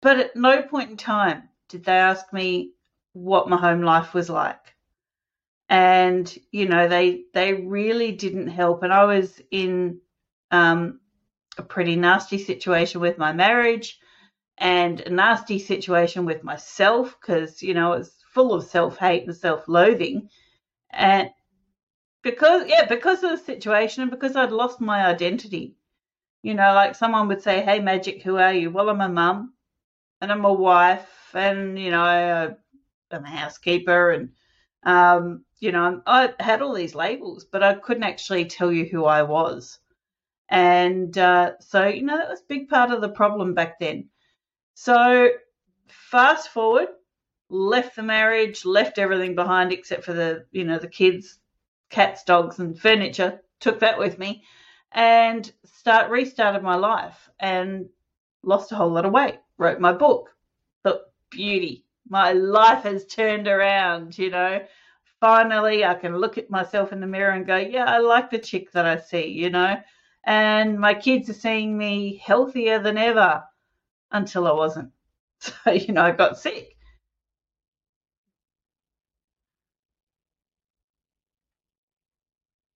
But 0.00 0.18
at 0.18 0.36
no 0.36 0.62
point 0.62 0.90
in 0.90 0.96
time 0.96 1.48
did 1.68 1.84
they 1.84 1.92
ask 1.92 2.32
me 2.32 2.72
what 3.12 3.48
my 3.48 3.56
home 3.56 3.82
life 3.82 4.14
was 4.14 4.28
like. 4.28 4.74
And, 5.68 6.32
you 6.50 6.68
know, 6.68 6.88
they 6.88 7.24
they 7.32 7.54
really 7.54 8.12
didn't 8.12 8.48
help. 8.48 8.82
And 8.82 8.92
I 8.92 9.04
was 9.04 9.40
in 9.50 10.00
um, 10.50 11.00
a 11.56 11.62
pretty 11.62 11.96
nasty 11.96 12.38
situation 12.38 13.00
with 13.00 13.16
my 13.16 13.32
marriage 13.32 13.98
and 14.58 15.00
a 15.00 15.10
nasty 15.10 15.58
situation 15.58 16.24
with 16.26 16.44
myself 16.44 17.16
because, 17.20 17.62
you 17.62 17.74
know, 17.74 17.94
it's 17.94 18.22
full 18.34 18.52
of 18.54 18.64
self 18.64 18.98
hate 18.98 19.24
and 19.26 19.36
self 19.36 19.66
loathing. 19.68 20.28
And 20.90 21.30
because, 22.22 22.68
yeah, 22.68 22.86
because 22.86 23.22
of 23.22 23.30
the 23.30 23.36
situation 23.38 24.02
and 24.02 24.10
because 24.10 24.36
I'd 24.36 24.52
lost 24.52 24.80
my 24.80 25.06
identity. 25.06 25.76
You 26.42 26.54
know, 26.54 26.74
like 26.74 26.94
someone 26.94 27.28
would 27.28 27.42
say, 27.42 27.62
Hey, 27.62 27.80
Magic, 27.80 28.22
who 28.22 28.36
are 28.36 28.52
you? 28.52 28.70
Well, 28.70 28.88
I'm 28.88 29.00
a 29.00 29.08
mum 29.08 29.54
and 30.20 30.32
I'm 30.32 30.44
a 30.44 30.52
wife 30.52 31.30
and, 31.34 31.78
you 31.78 31.90
know, 31.90 32.56
I'm 33.10 33.24
a 33.24 33.28
housekeeper 33.28 34.10
and, 34.10 34.30
um, 34.84 35.44
you 35.60 35.72
know, 35.72 36.02
I 36.06 36.34
had 36.40 36.62
all 36.62 36.74
these 36.74 36.94
labels, 36.94 37.44
but 37.44 37.62
I 37.62 37.74
couldn't 37.74 38.02
actually 38.04 38.46
tell 38.46 38.72
you 38.72 38.84
who 38.86 39.04
I 39.04 39.22
was. 39.22 39.78
And 40.48 41.16
uh, 41.16 41.52
so, 41.60 41.86
you 41.86 42.02
know, 42.02 42.16
that 42.16 42.28
was 42.28 42.40
a 42.40 42.48
big 42.48 42.68
part 42.68 42.90
of 42.90 43.00
the 43.00 43.08
problem 43.08 43.54
back 43.54 43.78
then. 43.78 44.08
So, 44.74 45.30
fast 45.88 46.48
forward, 46.50 46.88
left 47.48 47.96
the 47.96 48.02
marriage, 48.02 48.64
left 48.64 48.98
everything 48.98 49.34
behind 49.34 49.72
except 49.72 50.04
for 50.04 50.12
the, 50.12 50.46
you 50.50 50.64
know, 50.64 50.78
the 50.78 50.88
kids, 50.88 51.38
cats, 51.90 52.24
dogs, 52.24 52.58
and 52.58 52.78
furniture. 52.78 53.40
Took 53.60 53.80
that 53.80 53.98
with 53.98 54.18
me, 54.18 54.44
and 54.94 55.50
start 55.64 56.10
restarted 56.10 56.62
my 56.62 56.76
life 56.76 57.30
and 57.40 57.88
lost 58.42 58.72
a 58.72 58.76
whole 58.76 58.90
lot 58.90 59.04
of 59.06 59.12
weight. 59.12 59.38
Wrote 59.58 59.80
my 59.80 59.92
book, 59.92 60.34
the 60.82 61.02
beauty. 61.30 61.84
My 62.08 62.32
life 62.32 62.84
has 62.84 63.06
turned 63.06 63.48
around. 63.48 64.18
You 64.18 64.30
know, 64.30 64.60
finally 65.20 65.84
I 65.84 65.94
can 65.94 66.16
look 66.18 66.38
at 66.38 66.50
myself 66.50 66.92
in 66.92 67.00
the 67.00 67.06
mirror 67.06 67.32
and 67.32 67.46
go, 67.46 67.56
yeah, 67.56 67.84
I 67.84 67.98
like 67.98 68.30
the 68.30 68.38
chick 68.38 68.72
that 68.72 68.86
I 68.86 68.96
see. 68.98 69.26
You 69.28 69.50
know 69.50 69.76
and 70.24 70.78
my 70.78 70.94
kids 70.94 71.28
are 71.30 71.34
seeing 71.34 71.76
me 71.76 72.16
healthier 72.16 72.78
than 72.78 72.96
ever 72.98 73.44
until 74.12 74.46
I 74.46 74.52
wasn't. 74.52 74.92
So, 75.40 75.72
you 75.72 75.92
know, 75.92 76.02
I 76.04 76.12
got 76.12 76.38
sick. 76.38 76.76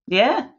Yeah. 0.08 0.50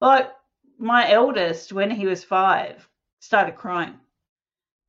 Like 0.00 0.30
my 0.78 1.10
eldest, 1.10 1.72
when 1.72 1.90
he 1.90 2.06
was 2.06 2.24
five, 2.24 2.88
started 3.20 3.56
crying. 3.56 3.94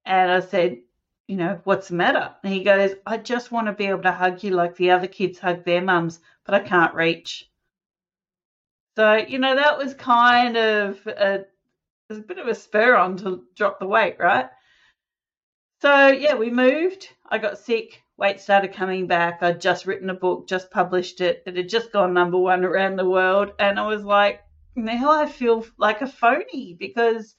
And 0.06 0.32
I 0.32 0.40
said, 0.40 0.80
you 1.28 1.36
know, 1.36 1.60
what's 1.66 1.90
the 1.90 1.96
matter? 1.96 2.34
And 2.44 2.54
he 2.54 2.64
goes, 2.64 2.92
I 3.06 3.18
just 3.18 3.52
want 3.52 3.68
to 3.68 3.74
be 3.74 3.88
able 3.88 4.04
to 4.04 4.12
hug 4.12 4.44
you 4.44 4.52
like 4.52 4.76
the 4.76 4.92
other 4.92 5.08
kids 5.08 5.40
hug 5.40 5.66
their 5.66 5.82
mums, 5.82 6.20
but 6.46 6.56
I 6.56 6.60
can't 6.62 6.96
reach. 6.96 7.50
So, 8.96 9.16
you 9.16 9.38
know, 9.38 9.56
that 9.56 9.78
was 9.78 9.94
kind 9.94 10.58
of 10.58 11.06
a, 11.06 11.46
a 12.10 12.16
bit 12.16 12.40
of 12.40 12.48
a 12.48 12.56
spur 12.56 12.96
on 12.96 13.18
to 13.18 13.44
drop 13.56 13.80
the 13.80 13.88
weight, 13.88 14.16
right? 14.20 14.50
So, 15.82 16.08
yeah, 16.08 16.36
we 16.36 16.50
moved. 16.50 17.10
I 17.30 17.38
got 17.38 17.60
sick. 17.60 18.02
Weight 18.18 18.40
started 18.40 18.74
coming 18.74 19.06
back. 19.06 19.44
I'd 19.44 19.62
just 19.62 19.86
written 19.86 20.10
a 20.10 20.16
book, 20.16 20.48
just 20.48 20.72
published 20.72 21.22
it. 21.22 21.44
It 21.46 21.58
had 21.58 21.70
just 21.70 21.92
gone 21.92 22.14
number 22.14 22.40
one 22.40 22.66
around 22.66 22.96
the 22.96 23.08
world. 23.08 23.52
And 23.60 23.80
I 23.80 23.86
was 23.86 24.04
like, 24.04 24.42
now 24.78 25.12
I 25.12 25.26
feel 25.26 25.66
like 25.78 26.02
a 26.02 26.08
phony 26.08 26.76
because 26.80 27.36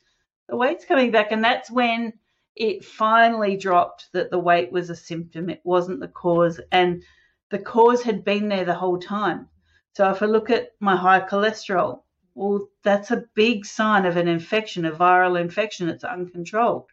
the 0.48 0.56
weight's 0.56 0.84
coming 0.84 1.10
back. 1.10 1.32
And 1.32 1.42
that's 1.42 1.70
when 1.70 2.12
it 2.56 2.84
finally 2.84 3.56
dropped 3.56 4.08
that 4.12 4.30
the 4.30 4.38
weight 4.38 4.72
was 4.72 4.90
a 4.90 4.96
symptom. 4.96 5.48
It 5.48 5.60
wasn't 5.64 6.00
the 6.00 6.08
cause. 6.08 6.60
And 6.72 7.02
the 7.50 7.58
cause 7.58 8.02
had 8.02 8.24
been 8.24 8.48
there 8.48 8.64
the 8.64 8.74
whole 8.74 8.98
time. 8.98 9.48
So 9.94 10.10
if 10.10 10.22
I 10.22 10.26
look 10.26 10.50
at 10.50 10.72
my 10.80 10.96
high 10.96 11.20
cholesterol, 11.20 12.02
well, 12.34 12.68
that's 12.82 13.10
a 13.10 13.24
big 13.34 13.64
sign 13.64 14.04
of 14.06 14.16
an 14.16 14.28
infection, 14.28 14.84
a 14.84 14.92
viral 14.92 15.40
infection 15.40 15.86
that's 15.86 16.04
uncontrolled. 16.04 16.86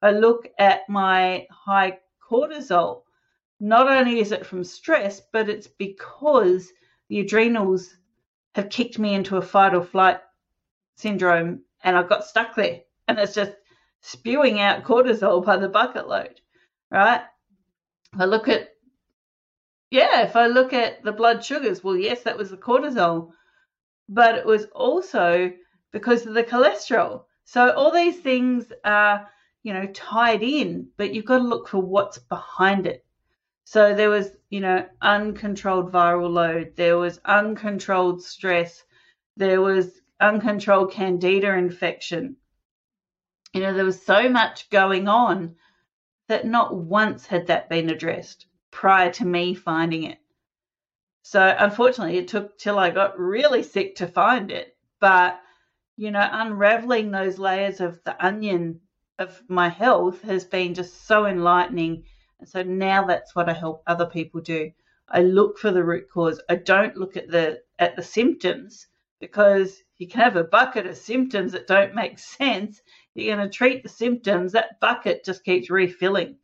I 0.00 0.10
look 0.10 0.48
at 0.58 0.88
my 0.88 1.46
high 1.50 1.98
cortisol, 2.28 3.02
not 3.60 3.88
only 3.88 4.18
is 4.18 4.32
it 4.32 4.44
from 4.44 4.64
stress, 4.64 5.22
but 5.32 5.48
it's 5.48 5.68
because 5.68 6.72
the 7.08 7.20
adrenals 7.20 7.96
have 8.54 8.68
kicked 8.68 8.98
me 8.98 9.14
into 9.14 9.36
a 9.36 9.42
fight 9.42 9.74
or 9.74 9.82
flight 9.82 10.20
syndrome 10.96 11.62
and 11.82 11.96
I 11.96 12.02
got 12.02 12.24
stuck 12.24 12.54
there. 12.54 12.80
And 13.08 13.18
it's 13.18 13.34
just 13.34 13.52
spewing 14.00 14.60
out 14.60 14.84
cortisol 14.84 15.44
by 15.44 15.56
the 15.56 15.68
bucket 15.68 16.08
load, 16.08 16.40
right? 16.90 17.22
If 18.12 18.20
I 18.20 18.24
look 18.24 18.48
at 18.48 18.68
yeah, 19.90 20.22
if 20.22 20.36
I 20.36 20.46
look 20.46 20.72
at 20.72 21.04
the 21.04 21.12
blood 21.12 21.44
sugars, 21.44 21.84
well, 21.84 21.96
yes, 21.96 22.22
that 22.22 22.38
was 22.38 22.48
the 22.48 22.56
cortisol, 22.56 23.32
but 24.08 24.36
it 24.36 24.46
was 24.46 24.64
also 24.74 25.52
because 25.92 26.24
of 26.24 26.32
the 26.32 26.42
cholesterol. 26.42 27.24
So 27.44 27.70
all 27.72 27.92
these 27.92 28.18
things 28.18 28.72
are, 28.84 29.28
you 29.62 29.74
know, 29.74 29.86
tied 29.88 30.42
in, 30.42 30.88
but 30.96 31.12
you've 31.12 31.26
got 31.26 31.38
to 31.38 31.44
look 31.44 31.68
for 31.68 31.78
what's 31.78 32.18
behind 32.18 32.86
it. 32.86 33.04
So 33.64 33.94
there 33.94 34.10
was, 34.10 34.30
you 34.50 34.60
know, 34.60 34.86
uncontrolled 35.00 35.92
viral 35.92 36.30
load, 36.30 36.74
there 36.76 36.98
was 36.98 37.20
uncontrolled 37.24 38.22
stress, 38.22 38.82
there 39.36 39.60
was 39.60 40.00
uncontrolled 40.20 40.92
candida 40.92 41.54
infection. 41.54 42.36
You 43.54 43.60
know, 43.60 43.74
there 43.74 43.84
was 43.84 44.02
so 44.02 44.28
much 44.28 44.70
going 44.70 45.08
on 45.08 45.56
that 46.28 46.46
not 46.46 46.74
once 46.74 47.26
had 47.26 47.46
that 47.48 47.68
been 47.68 47.90
addressed 47.90 48.46
prior 48.70 49.10
to 49.12 49.24
me 49.24 49.54
finding 49.54 50.04
it. 50.04 50.18
So 51.22 51.54
unfortunately, 51.58 52.18
it 52.18 52.28
took 52.28 52.58
till 52.58 52.78
I 52.78 52.90
got 52.90 53.18
really 53.18 53.62
sick 53.62 53.96
to 53.96 54.06
find 54.06 54.50
it. 54.50 54.76
But, 55.00 55.40
you 55.96 56.10
know, 56.10 56.26
unraveling 56.30 57.10
those 57.10 57.38
layers 57.38 57.80
of 57.80 58.02
the 58.04 58.24
onion 58.24 58.80
of 59.18 59.40
my 59.48 59.68
health 59.68 60.22
has 60.22 60.44
been 60.44 60.74
just 60.74 61.06
so 61.06 61.26
enlightening. 61.26 62.04
And 62.42 62.48
so 62.48 62.64
now 62.64 63.06
that's 63.06 63.36
what 63.36 63.48
I 63.48 63.52
help 63.52 63.84
other 63.86 64.04
people 64.04 64.40
do. 64.40 64.72
I 65.08 65.22
look 65.22 65.58
for 65.58 65.70
the 65.70 65.84
root 65.84 66.10
cause. 66.12 66.40
I 66.48 66.56
don't 66.56 66.96
look 66.96 67.16
at 67.16 67.30
the 67.30 67.62
at 67.78 67.94
the 67.94 68.02
symptoms 68.02 68.88
because 69.20 69.80
you 69.98 70.08
can 70.08 70.22
have 70.22 70.34
a 70.34 70.42
bucket 70.42 70.88
of 70.88 70.96
symptoms 70.96 71.52
that 71.52 71.68
don't 71.68 71.94
make 71.94 72.18
sense. 72.18 72.82
You're 73.14 73.36
going 73.36 73.48
to 73.48 73.56
treat 73.56 73.84
the 73.84 73.88
symptoms, 73.88 74.50
that 74.52 74.80
bucket 74.80 75.24
just 75.24 75.44
keeps 75.44 75.70
refilling. 75.70 76.38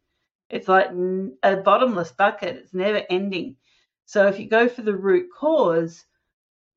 It's 0.48 0.68
like 0.68 0.90
a 1.42 1.56
bottomless 1.56 2.12
bucket, 2.12 2.54
it's 2.54 2.72
never 2.72 3.02
ending. 3.10 3.56
So 4.04 4.28
if 4.28 4.38
you 4.38 4.48
go 4.48 4.68
for 4.68 4.82
the 4.82 4.96
root 4.96 5.30
cause, 5.36 6.06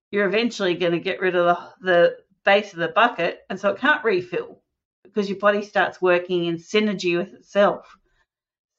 you're 0.10 0.26
eventually 0.26 0.74
going 0.74 0.94
to 0.94 1.00
get 1.00 1.22
rid 1.22 1.36
of 1.36 1.46
the, 1.46 1.86
the 1.86 2.18
base 2.44 2.74
of 2.74 2.80
the 2.80 2.88
bucket, 2.88 3.42
and 3.52 3.60
so 3.60 3.70
it 3.70 3.78
can't 3.78 4.04
refill 4.04 4.64
because 5.04 5.30
your 5.30 5.38
body 5.38 5.62
starts 5.62 6.02
working 6.02 6.46
in 6.46 6.58
synergy 6.58 7.16
with 7.16 7.36
itself. 7.36 8.00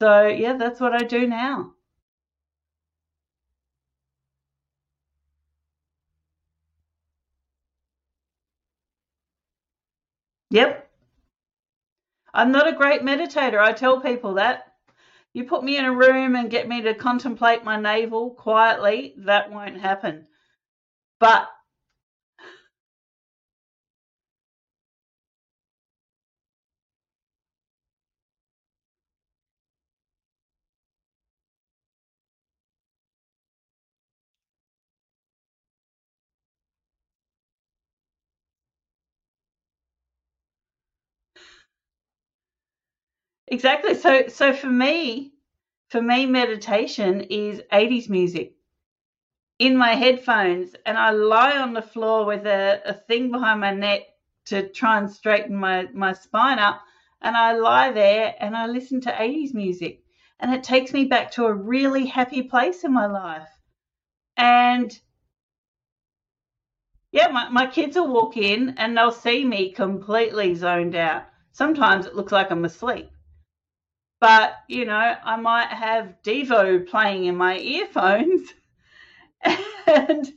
So, 0.02 0.26
yeah, 0.26 0.54
that's 0.56 0.80
what 0.80 0.94
I 0.94 1.04
do 1.04 1.28
now. 1.28 1.74
Yep. 10.50 10.90
I'm 12.34 12.52
not 12.52 12.68
a 12.68 12.72
great 12.72 13.02
meditator. 13.02 13.60
I 13.60 13.72
tell 13.72 14.00
people 14.00 14.34
that. 14.34 14.74
You 15.34 15.44
put 15.44 15.64
me 15.64 15.78
in 15.78 15.84
a 15.84 15.94
room 15.94 16.36
and 16.36 16.50
get 16.50 16.68
me 16.68 16.82
to 16.82 16.94
contemplate 16.94 17.64
my 17.64 17.78
navel 17.80 18.32
quietly, 18.32 19.14
that 19.18 19.52
won't 19.52 19.80
happen. 19.80 20.26
But 21.20 21.48
Exactly. 43.52 43.94
So 43.94 44.26
so 44.26 44.52
for 44.52 44.66
me, 44.66 45.34
for 45.90 46.02
me 46.02 46.26
meditation 46.26 47.20
is 47.20 47.62
80s 47.70 48.08
music 48.08 48.56
in 49.58 49.74
my 49.78 49.94
headphones 49.94 50.74
and 50.84 50.98
I 50.98 51.10
lie 51.10 51.56
on 51.56 51.72
the 51.72 51.80
floor 51.80 52.26
with 52.26 52.44
a, 52.46 52.82
a 52.84 52.92
thing 52.92 53.30
behind 53.30 53.60
my 53.60 53.72
neck 53.72 54.02
to 54.46 54.68
try 54.68 54.98
and 54.98 55.10
straighten 55.10 55.56
my, 55.56 55.88
my 55.94 56.12
spine 56.12 56.58
up 56.58 56.82
and 57.22 57.34
I 57.34 57.52
lie 57.54 57.92
there 57.92 58.34
and 58.40 58.54
I 58.54 58.66
listen 58.66 59.00
to 59.02 59.22
80s 59.22 59.54
music 59.54 60.02
and 60.38 60.52
it 60.52 60.62
takes 60.62 60.92
me 60.92 61.06
back 61.06 61.30
to 61.32 61.46
a 61.46 61.54
really 61.54 62.04
happy 62.06 62.42
place 62.42 62.84
in 62.84 62.92
my 62.92 63.06
life. 63.06 63.48
And 64.36 65.00
Yeah, 67.12 67.28
my, 67.28 67.48
my 67.48 67.68
kids 67.68 67.94
will 67.96 68.12
walk 68.12 68.36
in 68.36 68.70
and 68.76 68.98
they'll 68.98 69.12
see 69.12 69.44
me 69.44 69.70
completely 69.70 70.52
zoned 70.56 70.96
out. 70.96 71.26
Sometimes 71.52 72.06
it 72.06 72.16
looks 72.16 72.32
like 72.32 72.50
I'm 72.50 72.64
asleep. 72.64 73.08
But, 74.22 74.54
you 74.68 74.85
know, 74.85 75.16
I 75.24 75.35
might 75.35 75.66
have 75.66 76.14
Devo 76.22 76.87
playing 76.88 77.24
in 77.24 77.37
my 77.37 77.58
earphones 77.58 78.54
and 79.44 80.32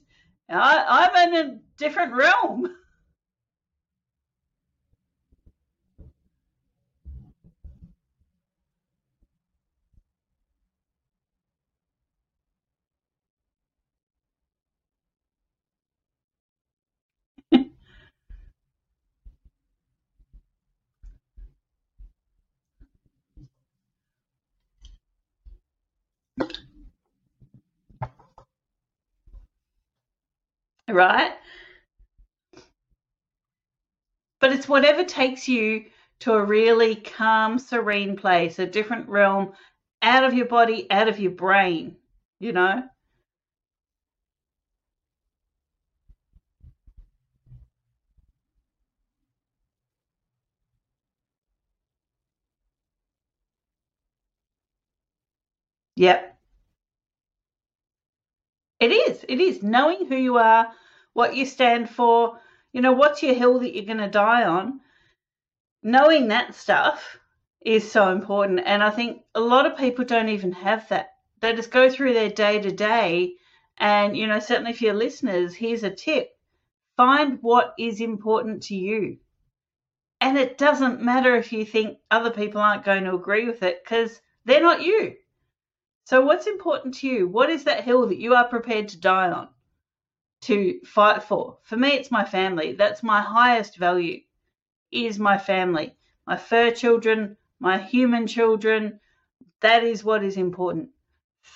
I, 0.49 0.85
I'm 1.15 1.33
in 1.33 1.35
a 1.35 1.59
different 1.77 2.13
realm. 2.15 2.75
Right? 30.89 31.33
But 34.39 34.53
it's 34.53 34.69
whatever 34.69 35.03
takes 35.03 35.49
you 35.49 35.87
to 36.19 36.35
a 36.35 36.41
really 36.43 36.95
calm, 36.95 37.59
serene 37.59 38.15
place, 38.15 38.59
a 38.59 38.65
different 38.65 39.09
realm, 39.09 39.51
out 40.01 40.23
of 40.23 40.33
your 40.33 40.45
body, 40.45 40.89
out 40.89 41.09
of 41.09 41.19
your 41.19 41.31
brain, 41.31 41.97
you 42.39 42.53
know? 42.53 42.87
Yep. 55.95 56.34
It 58.79 58.91
is. 58.91 59.25
It 59.27 59.39
is. 59.39 59.63
Knowing 59.63 60.05
who 60.07 60.15
you 60.15 60.37
are, 60.37 60.67
what 61.13 61.35
you 61.35 61.45
stand 61.45 61.89
for, 61.89 62.39
you 62.73 62.81
know, 62.81 62.91
what's 62.91 63.23
your 63.23 63.35
hill 63.35 63.59
that 63.59 63.73
you're 63.73 63.85
going 63.85 63.97
to 63.97 64.09
die 64.09 64.43
on. 64.43 64.81
Knowing 65.81 66.27
that 66.27 66.55
stuff 66.55 67.19
is 67.65 67.89
so 67.89 68.11
important. 68.11 68.61
And 68.65 68.83
I 68.83 68.89
think 68.89 69.21
a 69.33 69.39
lot 69.39 69.65
of 69.65 69.77
people 69.77 70.05
don't 70.05 70.29
even 70.29 70.51
have 70.51 70.87
that. 70.89 71.13
They 71.39 71.53
just 71.53 71.71
go 71.71 71.89
through 71.89 72.13
their 72.13 72.29
day 72.29 72.61
to 72.61 72.71
day. 72.71 73.35
And, 73.77 74.15
you 74.17 74.27
know, 74.27 74.39
certainly 74.39 74.73
for 74.73 74.85
your 74.85 74.93
listeners, 74.93 75.55
here's 75.55 75.83
a 75.83 75.89
tip 75.89 76.31
find 76.97 77.39
what 77.41 77.73
is 77.77 77.99
important 77.99 78.63
to 78.63 78.75
you. 78.75 79.17
And 80.21 80.37
it 80.37 80.57
doesn't 80.57 81.01
matter 81.01 81.35
if 81.35 81.51
you 81.51 81.65
think 81.65 81.97
other 82.09 82.31
people 82.31 82.61
aren't 82.61 82.85
going 82.85 83.03
to 83.03 83.15
agree 83.15 83.45
with 83.45 83.63
it 83.63 83.83
because 83.83 84.21
they're 84.45 84.61
not 84.61 84.81
you. 84.81 85.15
So, 86.05 86.21
what's 86.21 86.45
important 86.45 86.93
to 86.95 87.07
you? 87.07 87.27
What 87.27 87.49
is 87.49 87.63
that 87.63 87.83
hill 87.83 88.05
that 88.07 88.19
you 88.19 88.35
are 88.35 88.47
prepared 88.47 88.89
to 88.89 88.99
die 88.99 89.31
on, 89.31 89.49
to 90.41 90.79
fight 90.85 91.23
for? 91.23 91.57
For 91.63 91.77
me, 91.77 91.89
it's 91.93 92.11
my 92.11 92.23
family. 92.23 92.73
That's 92.73 93.01
my 93.01 93.21
highest 93.21 93.77
value, 93.77 94.21
is 94.91 95.17
my 95.17 95.39
family, 95.39 95.95
my 96.27 96.37
fur 96.37 96.69
children, 96.69 97.37
my 97.59 97.79
human 97.79 98.27
children. 98.27 98.99
That 99.61 99.83
is 99.83 100.03
what 100.03 100.23
is 100.23 100.37
important. 100.37 100.89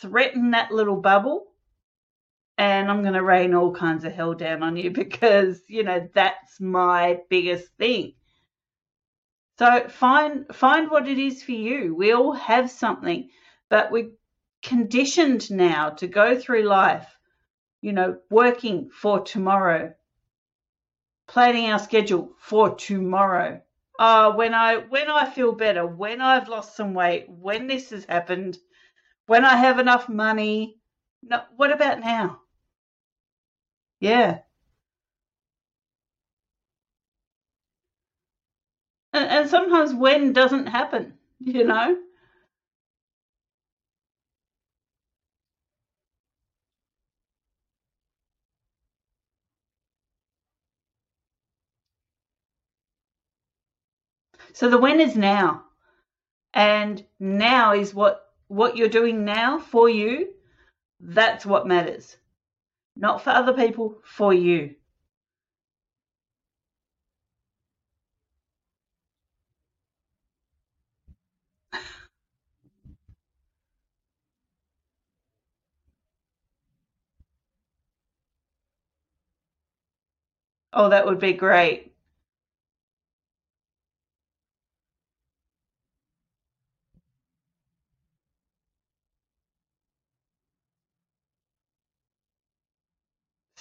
Threaten 0.01 0.49
that 0.51 0.71
little 0.71 0.99
bubble, 0.99 1.51
and 2.57 2.89
I'm 2.89 3.03
going 3.03 3.13
to 3.13 3.23
rain 3.23 3.53
all 3.53 3.71
kinds 3.71 4.03
of 4.03 4.13
hell 4.13 4.33
down 4.33 4.63
on 4.63 4.75
you 4.77 4.89
because, 5.03 5.61
you 5.67 5.83
know, 5.83 6.09
that's 6.11 6.59
my 6.59 7.19
biggest 7.29 7.67
thing. 7.77 8.13
So 9.59 9.87
find 9.89 10.47
find 10.51 10.89
what 10.89 11.07
it 11.07 11.19
is 11.19 11.43
for 11.43 11.51
you. 11.51 11.93
We 11.93 12.13
all 12.13 12.31
have 12.31 12.71
something, 12.71 13.29
but 13.69 13.91
we 13.91 14.13
conditioned 14.63 15.51
now 15.51 15.89
to 15.91 16.07
go 16.07 16.37
through 16.39 16.63
life, 16.63 17.07
you 17.81 17.93
know, 17.93 18.17
working 18.29 18.89
for 18.89 19.21
tomorrow, 19.21 19.93
planning 21.27 21.69
our 21.71 21.79
schedule 21.79 22.33
for 22.39 22.75
tomorrow. 22.75 23.61
Oh, 23.99 24.35
when 24.35 24.53
I 24.53 24.77
when 24.77 25.09
I 25.09 25.29
feel 25.29 25.51
better, 25.53 25.85
when 25.85 26.21
I've 26.21 26.47
lost 26.49 26.75
some 26.75 26.93
weight, 26.93 27.25
when 27.29 27.67
this 27.67 27.89
has 27.91 28.05
happened, 28.05 28.57
when 29.27 29.45
I 29.45 29.55
have 29.57 29.79
enough 29.79 30.09
money. 30.09 30.77
No, 31.21 31.43
what 31.57 31.71
about 31.71 31.99
now? 31.99 32.41
Yeah. 33.99 34.39
And, 39.13 39.29
and 39.29 39.49
sometimes 39.49 39.93
when 39.93 40.33
doesn't 40.33 40.67
happen, 40.67 41.17
you 41.39 41.63
know? 41.63 41.97
So 54.59 54.69
the 54.69 54.77
when 54.77 54.99
is 54.99 55.15
now. 55.15 55.63
And 56.53 57.05
now 57.17 57.71
is 57.73 57.93
what 57.93 58.33
what 58.49 58.75
you're 58.75 58.89
doing 58.89 59.23
now 59.23 59.57
for 59.57 59.87
you. 59.87 60.33
That's 60.99 61.45
what 61.45 61.65
matters. 61.65 62.17
Not 62.97 63.23
for 63.23 63.29
other 63.29 63.53
people, 63.53 64.01
for 64.03 64.33
you. 64.33 64.75
Oh, 80.73 80.89
that 80.89 81.05
would 81.05 81.19
be 81.19 81.33
great. 81.33 81.88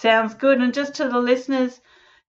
Sounds 0.00 0.34
good. 0.34 0.60
And 0.60 0.72
just 0.72 0.94
to 0.94 1.08
the 1.08 1.18
listeners, 1.18 1.80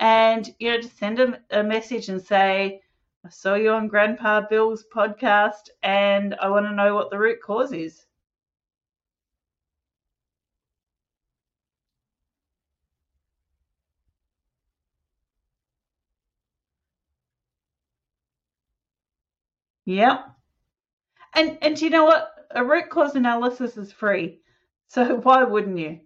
And, 0.01 0.53
you 0.59 0.73
know, 0.73 0.79
just 0.79 0.99
send 0.99 1.21
a, 1.21 1.41
a 1.53 1.63
message 1.63 2.09
and 2.09 2.21
say, 2.21 2.81
I 3.25 3.29
saw 3.29 3.55
you 3.55 3.71
on 3.71 3.87
Grandpa 3.87 4.41
Bill's 4.51 4.85
podcast 4.93 5.69
and 5.85 6.35
I 6.35 6.49
want 6.49 6.67
to 6.67 6.75
know 6.75 6.97
what 6.97 7.11
the 7.11 7.19
root 7.21 7.41
cause 7.41 7.73
is. 7.73 8.08
Yep. 19.89 20.27
And 21.35 21.57
and 21.63 21.81
you 21.81 21.89
know 21.89 22.05
what? 22.05 22.47
A 22.51 22.63
root 22.63 22.91
cause 22.91 23.15
analysis 23.15 23.79
is 23.79 23.91
free. 23.91 24.43
So 24.89 25.17
why 25.23 25.45
wouldn't 25.45 25.79
you? 25.79 26.01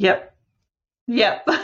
Yep. 0.00 0.34
Yep. 1.08 1.48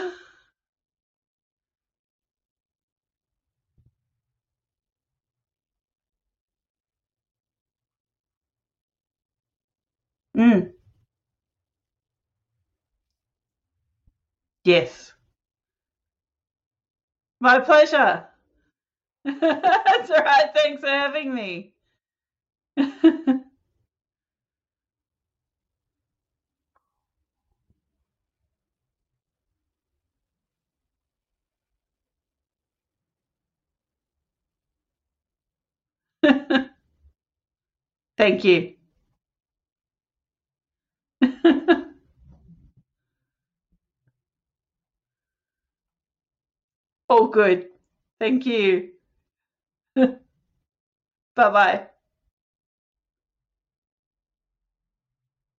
Mm. 10.37 10.71
Yes. 14.65 15.13
My 17.39 17.59
pleasure. 17.59 18.27
That's 19.25 20.09
right. 20.09 20.51
Thanks 20.55 20.81
for 20.81 20.87
having 20.89 21.33
me. 21.35 21.73
Thank 38.17 38.43
you. 38.43 38.73
All 47.09 47.27
good. 47.27 47.67
Thank 48.19 48.45
you. 48.45 48.91
bye 49.95 50.17
bye. 51.35 51.87